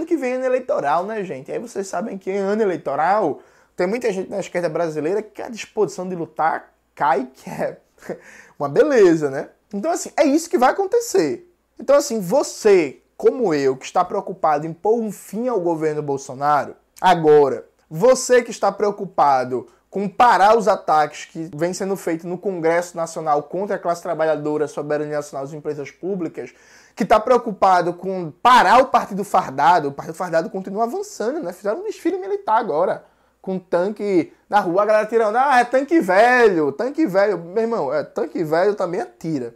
que 0.06 0.18
vem 0.18 0.34
ano 0.34 0.46
eleitoral, 0.46 1.06
né, 1.06 1.24
gente? 1.24 1.52
Aí 1.52 1.60
vocês 1.60 1.88
sabem 1.88 2.18
que 2.18 2.32
ano 2.32 2.62
eleitoral 2.62 3.42
tem 3.76 3.88
muita 3.88 4.12
gente 4.12 4.30
na 4.30 4.40
esquerda 4.40 4.68
brasileira 4.68 5.22
que 5.22 5.42
a 5.42 5.50
disposição 5.50 6.08
de 6.08 6.16
lutar 6.16 6.74
cai, 6.94 7.30
que 7.34 7.50
é 7.50 7.78
uma 8.60 8.68
beleza, 8.68 9.30
né? 9.30 9.50
Então, 9.74 9.92
assim, 9.92 10.12
é 10.18 10.26
isso 10.26 10.50
que 10.50 10.58
vai 10.58 10.72
acontecer. 10.72 11.50
Então, 11.80 11.96
assim, 11.96 12.20
você, 12.20 13.02
como 13.16 13.54
eu, 13.54 13.78
que 13.78 13.86
está 13.86 14.04
preocupado 14.04 14.68
em 14.68 14.74
pôr 14.74 15.00
um 15.00 15.12
fim 15.12 15.48
ao 15.48 15.62
governo 15.62 16.02
Bolsonaro, 16.02 16.76
agora, 17.00 17.68
você 17.90 18.42
que 18.42 18.52
está 18.52 18.72
preocupado 18.72 19.68
com 19.90 20.08
parar 20.08 20.58
os 20.58 20.68
ataques 20.68 21.26
que 21.26 21.50
vêm 21.56 21.74
sendo 21.74 21.96
feitos 21.96 22.26
no 22.26 22.38
Congresso 22.38 22.96
Nacional 22.96 23.44
contra 23.44 23.76
a 23.76 23.80
classe 23.80 24.04
trabalhadora, 24.04 24.66
a 24.66 24.68
soberania 24.68 25.16
nacional 25.16 25.46
das 25.46 25.54
empresas 25.54 25.90
públicas, 25.90 26.54
que 27.00 27.04
está 27.04 27.18
preocupado 27.18 27.94
com 27.94 28.30
parar 28.30 28.80
o 28.80 28.88
Partido 28.88 29.24
Fardado, 29.24 29.88
o 29.88 29.92
Partido 29.94 30.16
Fardado 30.16 30.50
continua 30.50 30.84
avançando, 30.84 31.40
né? 31.40 31.54
Fizeram 31.54 31.80
um 31.80 31.84
desfile 31.86 32.18
militar 32.18 32.58
agora 32.58 33.06
com 33.42 33.58
tanque 33.58 34.34
na 34.50 34.60
rua, 34.60 34.84
a 34.84 34.86
galera 34.86 35.08
tirando, 35.08 35.38
ah, 35.38 35.62
é 35.62 35.64
tanque 35.64 36.02
velho, 36.02 36.74
tanque 36.74 37.08
velho. 37.08 37.38
Meu 37.38 37.64
irmão, 37.64 37.94
é, 37.94 38.04
tanque 38.04 38.44
velho 38.44 38.76
também 38.76 39.00
atira. 39.00 39.56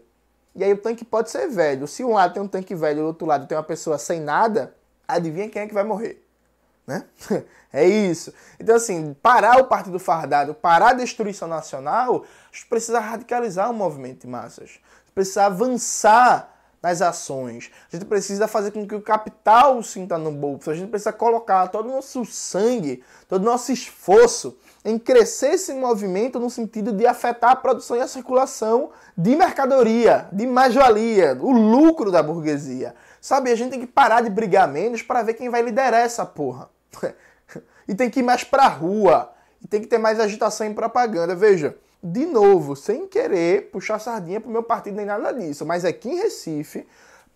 E 0.55 0.63
aí 0.63 0.71
o 0.71 0.77
tanque 0.77 1.03
pode 1.03 1.31
ser 1.31 1.49
velho. 1.49 1.85
Se 1.85 2.01
um 2.01 2.13
lado 2.13 2.33
tem 2.33 2.41
um 2.41 2.47
tanque 2.47 2.73
velho 2.73 2.99
e 2.99 3.01
do 3.01 3.07
outro 3.07 3.27
lado 3.27 3.45
tem 3.45 3.57
uma 3.57 3.63
pessoa 3.63 3.97
sem 3.97 4.21
nada, 4.21 4.73
adivinha 5.05 5.49
quem 5.49 5.63
é 5.63 5.67
que 5.67 5.73
vai 5.73 5.83
morrer? 5.83 6.25
Né? 6.87 7.03
é 7.73 7.85
isso. 7.85 8.33
Então, 8.57 8.77
assim, 8.77 9.13
parar 9.21 9.59
o 9.59 9.65
Partido 9.65 9.99
Fardado, 9.99 10.53
parar 10.53 10.91
a 10.91 10.93
destruição 10.93 11.49
nacional, 11.49 12.23
precisa 12.69 13.01
radicalizar 13.01 13.69
o 13.69 13.73
movimento 13.73 14.21
de 14.21 14.27
massas. 14.27 14.79
Precisa 15.13 15.47
avançar 15.47 16.52
nas 16.83 17.01
ações. 17.01 17.71
A 17.91 17.95
gente 17.95 18.05
precisa 18.05 18.45
fazer 18.45 18.71
com 18.71 18.85
que 18.85 18.93
o 18.93 19.01
capital 19.01 19.81
sinta 19.81 20.17
no 20.17 20.31
bolso. 20.31 20.69
A 20.69 20.75
gente 20.75 20.89
precisa 20.89 21.13
colocar 21.13 21.69
todo 21.69 21.87
o 21.87 21.93
nosso 21.93 22.25
sangue, 22.25 23.01
todo 23.29 23.43
o 23.43 23.45
nosso 23.45 23.71
esforço 23.71 24.57
em 24.83 24.99
crescer 24.99 25.53
esse 25.53 25.73
movimento 25.73 26.37
no 26.41 26.49
sentido 26.49 26.91
de 26.91 27.07
afetar 27.07 27.51
a 27.51 27.55
produção 27.55 27.95
e 27.95 28.01
a 28.01 28.07
circulação 28.07 28.91
de 29.17 29.33
mercadoria, 29.33 30.27
de 30.33 30.45
mais-valia, 30.45 31.37
o 31.39 31.53
lucro 31.53 32.11
da 32.11 32.21
burguesia. 32.21 32.93
Sabe, 33.21 33.49
a 33.49 33.55
gente 33.55 33.71
tem 33.71 33.79
que 33.79 33.87
parar 33.87 34.21
de 34.21 34.29
brigar 34.29 34.67
menos 34.67 35.01
para 35.01 35.23
ver 35.23 35.35
quem 35.35 35.49
vai 35.49 35.61
liderar 35.61 36.01
essa 36.01 36.25
porra. 36.25 36.69
e 37.87 37.95
tem 37.95 38.09
que 38.09 38.19
ir 38.19 38.23
mais 38.23 38.43
pra 38.43 38.67
rua. 38.67 39.31
E 39.61 39.67
tem 39.67 39.79
que 39.79 39.87
ter 39.87 39.97
mais 39.97 40.19
agitação 40.19 40.67
em 40.67 40.73
propaganda. 40.73 41.33
Veja, 41.33 41.77
de 42.03 42.25
novo, 42.25 42.75
sem 42.75 43.07
querer 43.07 43.69
puxar 43.71 43.97
sardinha 43.97 44.41
pro 44.41 44.51
meu 44.51 44.61
partido 44.61 44.97
nem 44.97 45.05
nada 45.05 45.31
disso, 45.31 45.65
mas 45.65 45.85
aqui 45.85 46.09
em 46.09 46.17
Recife, 46.17 46.85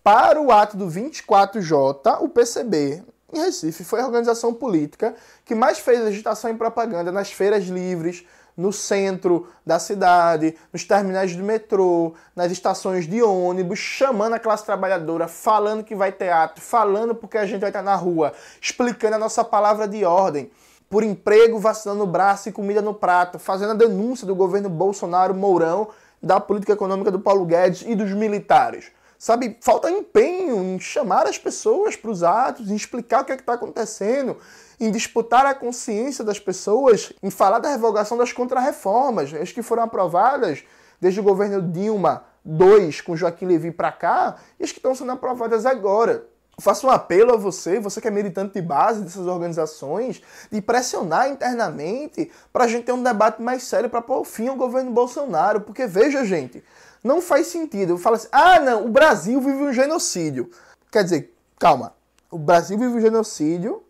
para 0.04 0.38
o 0.38 0.52
ato 0.52 0.76
do 0.76 0.86
24J, 0.86 2.18
o 2.20 2.28
PCB 2.28 3.02
em 3.32 3.40
Recife 3.40 3.82
foi 3.82 4.02
a 4.02 4.06
organização 4.06 4.52
política 4.52 5.14
que 5.44 5.54
mais 5.54 5.78
fez 5.78 6.02
agitação 6.02 6.50
e 6.50 6.54
propaganda 6.54 7.10
nas 7.10 7.32
feiras 7.32 7.64
livres, 7.64 8.26
no 8.54 8.72
centro 8.72 9.48
da 9.64 9.78
cidade, 9.78 10.54
nos 10.72 10.84
terminais 10.84 11.34
do 11.34 11.44
metrô, 11.44 12.14
nas 12.34 12.52
estações 12.52 13.06
de 13.06 13.22
ônibus, 13.22 13.78
chamando 13.78 14.34
a 14.34 14.38
classe 14.38 14.66
trabalhadora, 14.66 15.28
falando 15.28 15.84
que 15.84 15.94
vai 15.94 16.12
ter 16.12 16.30
ato, 16.30 16.60
falando 16.60 17.14
porque 17.14 17.38
a 17.38 17.46
gente 17.46 17.60
vai 17.60 17.70
estar 17.70 17.82
na 17.82 17.94
rua, 17.94 18.34
explicando 18.60 19.14
a 19.14 19.18
nossa 19.18 19.44
palavra 19.44 19.86
de 19.88 20.04
ordem 20.04 20.50
por 20.88 21.02
emprego, 21.02 21.58
vacina 21.58 21.94
no 21.94 22.06
braço 22.06 22.48
e 22.48 22.52
comida 22.52 22.80
no 22.80 22.94
prato, 22.94 23.38
fazendo 23.38 23.72
a 23.72 23.74
denúncia 23.74 24.26
do 24.26 24.34
governo 24.34 24.68
Bolsonaro 24.68 25.34
Mourão, 25.34 25.88
da 26.22 26.40
política 26.40 26.72
econômica 26.72 27.10
do 27.10 27.20
Paulo 27.20 27.44
Guedes 27.44 27.82
e 27.86 27.94
dos 27.94 28.10
militares. 28.12 28.90
sabe, 29.18 29.56
falta 29.60 29.90
empenho 29.90 30.62
em 30.62 30.78
chamar 30.78 31.26
as 31.26 31.36
pessoas 31.36 31.96
para 31.96 32.10
os 32.10 32.22
atos, 32.22 32.70
em 32.70 32.76
explicar 32.76 33.22
o 33.22 33.24
que 33.24 33.32
é 33.32 33.34
está 33.34 33.54
acontecendo, 33.54 34.36
em 34.78 34.92
disputar 34.92 35.44
a 35.44 35.54
consciência 35.54 36.24
das 36.24 36.38
pessoas, 36.38 37.12
em 37.22 37.30
falar 37.30 37.58
da 37.58 37.68
revogação 37.68 38.16
das 38.16 38.32
contrarreformas, 38.32 39.34
as 39.34 39.50
que 39.50 39.60
foram 39.60 39.82
aprovadas 39.82 40.62
desde 41.00 41.18
o 41.18 41.22
governo 41.22 41.60
Dilma 41.60 42.24
II, 42.46 43.02
com 43.02 43.16
Joaquim 43.16 43.46
Levy 43.46 43.72
para 43.72 43.90
cá, 43.90 44.36
e 44.58 44.64
as 44.64 44.70
que 44.70 44.78
estão 44.78 44.94
sendo 44.94 45.12
aprovadas 45.12 45.66
agora. 45.66 46.26
Faço 46.60 46.88
um 46.88 46.90
apelo 46.90 47.32
a 47.32 47.36
você, 47.36 47.78
você 47.78 48.00
que 48.00 48.08
é 48.08 48.10
militante 48.10 48.54
de 48.54 48.62
base 48.62 49.02
dessas 49.02 49.26
organizações, 49.26 50.20
de 50.50 50.60
pressionar 50.60 51.30
internamente 51.30 52.32
para 52.52 52.64
a 52.64 52.66
gente 52.66 52.84
ter 52.84 52.92
um 52.92 53.02
debate 53.02 53.40
mais 53.40 53.62
sério 53.62 53.88
para 53.88 54.02
pôr 54.02 54.24
fim 54.24 54.48
ao 54.48 54.56
governo 54.56 54.90
Bolsonaro. 54.90 55.60
Porque 55.60 55.86
veja, 55.86 56.24
gente, 56.24 56.64
não 57.02 57.22
faz 57.22 57.46
sentido. 57.46 57.92
Eu 57.92 57.98
falo 57.98 58.16
assim, 58.16 58.28
ah, 58.32 58.58
não, 58.58 58.86
o 58.86 58.88
Brasil 58.88 59.40
vive 59.40 59.62
um 59.62 59.72
genocídio. 59.72 60.50
Quer 60.90 61.04
dizer, 61.04 61.34
calma, 61.60 61.94
o 62.28 62.38
Brasil 62.38 62.76
vive 62.76 62.92
um 62.92 63.00
genocídio, 63.00 63.82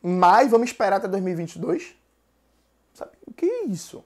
mas 0.00 0.48
vamos 0.48 0.68
esperar 0.68 0.96
até 0.96 1.08
2022? 1.08 1.96
Sabe, 2.94 3.10
o 3.26 3.32
que 3.32 3.46
é 3.46 3.64
isso? 3.64 4.04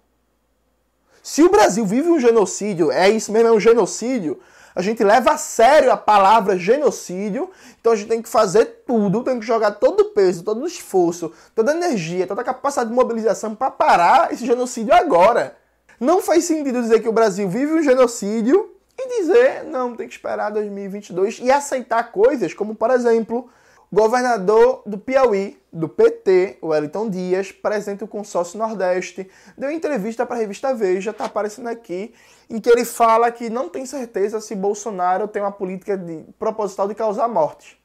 Se 1.22 1.42
o 1.42 1.50
Brasil 1.50 1.85
vive 1.85 2.09
um 2.09 2.20
genocídio, 2.20 2.90
é 2.90 3.11
isso 3.11 3.31
mesmo, 3.33 3.48
é 3.48 3.52
um 3.52 3.61
genocídio, 3.61 4.40
a 4.76 4.82
gente 4.82 5.02
leva 5.02 5.30
a 5.30 5.38
sério 5.38 5.90
a 5.90 5.96
palavra 5.96 6.58
genocídio, 6.58 7.50
então 7.80 7.94
a 7.94 7.96
gente 7.96 8.08
tem 8.08 8.20
que 8.20 8.28
fazer 8.28 8.82
tudo, 8.86 9.24
tem 9.24 9.40
que 9.40 9.46
jogar 9.46 9.70
todo 9.70 10.00
o 10.00 10.04
peso, 10.10 10.44
todo 10.44 10.62
o 10.62 10.66
esforço, 10.66 11.32
toda 11.54 11.72
a 11.72 11.74
energia, 11.74 12.26
toda 12.26 12.42
a 12.42 12.44
capacidade 12.44 12.90
de 12.90 12.94
mobilização 12.94 13.54
para 13.54 13.70
parar 13.70 14.30
esse 14.34 14.44
genocídio 14.44 14.92
agora. 14.92 15.56
Não 15.98 16.20
faz 16.20 16.44
sentido 16.44 16.82
dizer 16.82 17.00
que 17.00 17.08
o 17.08 17.12
Brasil 17.12 17.48
vive 17.48 17.72
um 17.72 17.82
genocídio 17.82 18.70
e 18.98 19.18
dizer, 19.18 19.64
não, 19.64 19.96
tem 19.96 20.06
que 20.06 20.14
esperar 20.14 20.50
2022 20.50 21.38
e 21.42 21.50
aceitar 21.50 22.12
coisas 22.12 22.52
como, 22.52 22.74
por 22.74 22.90
exemplo, 22.90 23.48
governador 23.92 24.83
do 24.85 24.99
Piauí, 24.99 25.61
do 25.72 25.88
PT, 25.88 26.59
Wellington 26.62 27.09
Dias, 27.09 27.53
presente 27.53 28.03
o 28.03 28.09
consórcio 28.09 28.59
Nordeste, 28.59 29.31
deu 29.57 29.70
entrevista 29.70 30.27
para 30.27 30.37
a 30.37 30.38
revista 30.38 30.75
Veja, 30.75 31.11
está 31.11 31.27
aparecendo 31.27 31.68
aqui, 31.68 32.14
em 32.49 32.61
que 32.61 32.68
ele 32.68 32.85
fala 32.85 33.31
que 33.31 33.51
não 33.51 33.68
tem 33.68 33.87
certeza 33.87 34.40
se 34.40 34.55
Bolsonaro 34.55 35.29
tem 35.29 35.42
uma 35.42 35.53
política 35.53 35.96
de, 35.96 36.25
proposital 36.38 36.88
de 36.88 36.94
causar 36.94 37.29
mortes. 37.29 37.77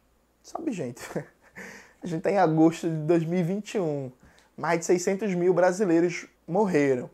Sabe, 0.42 0.72
gente? 0.72 1.02
A 2.04 2.08
gente 2.08 2.18
está 2.20 2.32
em 2.32 2.38
agosto 2.38 2.90
de 2.90 2.96
2021. 2.96 4.12
Mais 4.58 4.80
de 4.80 4.86
600 4.86 5.36
mil 5.36 5.54
brasileiros 5.54 6.26
morreram. 6.48 7.10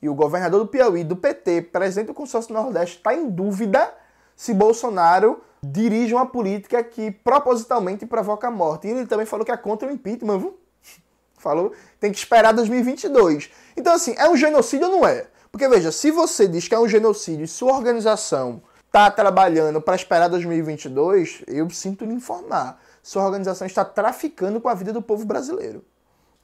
E 0.00 0.08
o 0.08 0.14
governador 0.14 0.60
do 0.60 0.66
Piauí, 0.66 1.04
do 1.04 1.14
PT, 1.14 1.62
presente 1.62 2.06
do 2.06 2.14
consórcio 2.14 2.54
Nordeste, 2.54 2.96
está 2.96 3.14
em 3.14 3.28
dúvida 3.28 3.92
se 4.34 4.54
Bolsonaro 4.54 5.42
dirige 5.62 6.14
uma 6.14 6.26
política 6.26 6.82
que 6.82 7.10
propositalmente 7.10 8.06
provoca 8.06 8.48
a 8.48 8.50
morte. 8.50 8.86
E 8.86 8.90
ele 8.90 9.06
também 9.06 9.26
falou 9.26 9.44
que 9.44 9.52
é 9.52 9.56
contra 9.56 9.88
o 9.88 9.92
impeachment, 9.92 10.38
viu? 10.38 10.58
Falou, 11.38 11.72
tem 11.98 12.12
que 12.12 12.18
esperar 12.18 12.52
2022. 12.52 13.50
Então, 13.76 13.94
assim, 13.94 14.14
é 14.16 14.28
um 14.28 14.36
genocídio 14.36 14.88
ou 14.88 14.92
não 14.92 15.06
é? 15.06 15.26
Porque, 15.50 15.68
veja, 15.68 15.90
se 15.90 16.10
você 16.10 16.46
diz 16.46 16.68
que 16.68 16.74
é 16.74 16.78
um 16.78 16.88
genocídio 16.88 17.44
e 17.44 17.48
sua 17.48 17.72
organização 17.72 18.62
está 18.86 19.10
trabalhando 19.10 19.80
para 19.80 19.96
esperar 19.96 20.28
2022, 20.28 21.42
eu 21.46 21.68
sinto 21.70 22.04
lhe 22.04 22.12
informar. 22.12 22.80
Sua 23.02 23.24
organização 23.24 23.66
está 23.66 23.84
traficando 23.84 24.60
com 24.60 24.68
a 24.68 24.74
vida 24.74 24.92
do 24.92 25.00
povo 25.00 25.24
brasileiro. 25.24 25.84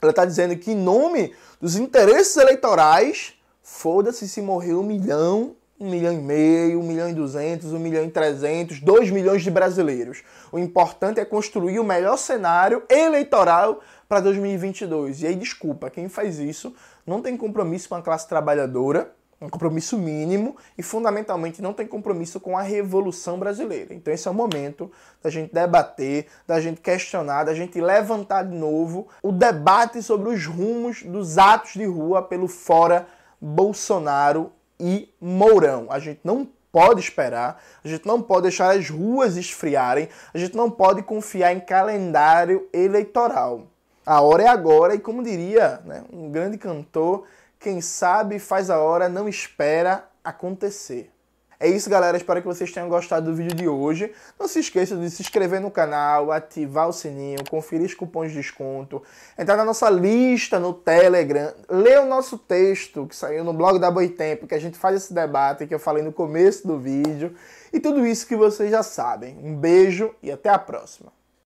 Ela 0.01 0.11
está 0.11 0.25
dizendo 0.25 0.57
que, 0.57 0.73
em 0.73 0.77
nome 0.77 1.35
dos 1.61 1.77
interesses 1.77 2.37
eleitorais, 2.37 3.35
foda-se 3.63 4.29
se 4.29 4.43
morrer 4.43 4.75
um 4.75 4.83
milhão 4.83 5.57
um 5.79 5.91
milhão 5.91 6.13
e 6.13 6.19
meio, 6.19 6.81
um 6.81 6.83
milhão 6.83 7.09
e 7.09 7.15
duzentos, 7.15 7.73
um 7.73 7.79
milhão 7.79 8.05
e 8.05 8.11
trezentos, 8.11 8.81
dois 8.81 9.11
milhões 9.11 9.43
de 9.43 9.51
brasileiros. 9.51 10.23
O 10.51 10.59
importante 10.59 11.21
é 11.21 11.25
construir 11.25 11.79
o 11.79 11.85
melhor 11.85 12.17
cenário 12.17 12.83
eleitoral 12.89 13.81
para 14.09 14.21
2022. 14.21 15.23
E 15.23 15.27
aí, 15.27 15.35
desculpa, 15.35 15.91
quem 15.91 16.09
faz 16.09 16.39
isso 16.39 16.75
não 17.07 17.21
tem 17.21 17.37
compromisso 17.37 17.89
com 17.89 17.95
a 17.95 18.03
classe 18.03 18.27
trabalhadora, 18.27 19.13
um 19.39 19.51
compromisso 19.51 19.99
mínimo 19.99 20.57
e, 20.79 20.83
fundamentalmente, 20.83 21.61
não 21.61 21.75
tem 21.75 21.87
compromisso 21.87 22.41
com 22.41 22.57
a 22.57 22.63
Revolução 22.63 23.39
Brasileira. 23.39 23.93
Então, 23.93 24.13
esse 24.13 24.27
é 24.27 24.31
o 24.31 24.35
momento 24.35 24.91
da 25.23 25.29
gente 25.29 25.53
debater, 25.53 26.27
da 26.47 26.59
gente 26.59 26.81
questionar, 26.81 27.45
da 27.45 27.55
gente 27.55 27.79
levantar 27.79 28.45
de 28.45 28.57
novo 28.57 29.09
o 29.23 29.31
debate 29.31 30.03
sobre 30.03 30.31
os 30.31 30.47
rumos 30.47 31.03
dos 31.03 31.37
atos 31.37 31.75
de 31.75 31.85
rua 31.85 32.23
pelo 32.23 32.49
fora 32.49 33.07
Bolsonaro 33.39 34.53
e 34.79 35.09
Mourão. 35.21 35.87
A 35.91 35.99
gente 35.99 36.21
não 36.25 36.49
pode 36.71 37.01
esperar, 37.01 37.63
a 37.83 37.89
gente 37.89 38.07
não 38.07 38.21
pode 38.21 38.43
deixar 38.43 38.77
as 38.77 38.91
ruas 38.91 39.37
esfriarem, 39.37 40.09
a 40.35 40.39
gente 40.39 40.55
não 40.55 40.71
pode 40.71 41.03
confiar 41.03 41.53
em 41.53 41.61
calendário 41.61 42.69
eleitoral. 42.73 43.63
A 44.05 44.21
hora 44.21 44.43
é 44.43 44.49
agora 44.49 44.95
e, 44.95 45.01
como 45.01 45.23
diria 45.23 45.81
né, 45.85 46.05
um 46.13 46.31
grande 46.31 46.59
cantor, 46.59 47.25
quem 47.59 47.81
sabe 47.81 48.39
faz 48.39 48.71
a 48.71 48.79
hora, 48.79 49.09
não 49.09 49.29
espera 49.29 50.05
acontecer. 50.23 51.11
É 51.59 51.69
isso, 51.69 51.89
galera. 51.89 52.17
Espero 52.17 52.41
que 52.43 52.47
vocês 52.47 52.71
tenham 52.71 52.89
gostado 52.89 53.31
do 53.31 53.37
vídeo 53.37 53.55
de 53.55 53.67
hoje. 53.67 54.13
Não 54.39 54.47
se 54.47 54.61
esqueça 54.61 54.95
de 54.97 55.09
se 55.11 55.23
inscrever 55.23 55.61
no 55.61 55.71
canal, 55.71 56.31
ativar 56.31 56.89
o 56.89 56.93
sininho, 56.93 57.39
conferir 57.49 57.87
os 57.87 57.95
cupons 57.95 58.31
de 58.31 58.39
desconto, 58.39 59.03
entrar 59.39 59.57
na 59.57 59.65
nossa 59.65 59.89
lista 59.89 60.61
no 60.61 60.75
Telegram, 60.75 61.55
ler 61.69 62.01
o 62.01 62.07
nosso 62.07 62.37
texto 62.37 63.07
que 63.07 63.17
saiu 63.17 63.43
no 63.43 63.55
blog 63.55 63.79
da 63.79 63.91
Boitempo, 63.91 64.47
que 64.47 64.55
a 64.55 64.61
gente 64.61 64.77
faz 64.77 64.97
esse 64.97 65.15
debate 65.15 65.67
que 65.67 65.75
eu 65.75 65.79
falei 65.79 66.03
no 66.03 66.13
começo 66.13 66.67
do 66.67 66.79
vídeo, 66.79 67.35
e 67.73 67.81
tudo 67.81 68.07
isso 68.07 68.27
que 68.27 68.37
vocês 68.37 68.71
já 68.71 68.83
sabem. 68.83 69.39
Um 69.43 69.57
beijo 69.57 70.15
e 70.23 70.31
até 70.31 70.51
a 70.51 70.59
próxima. 70.59 71.16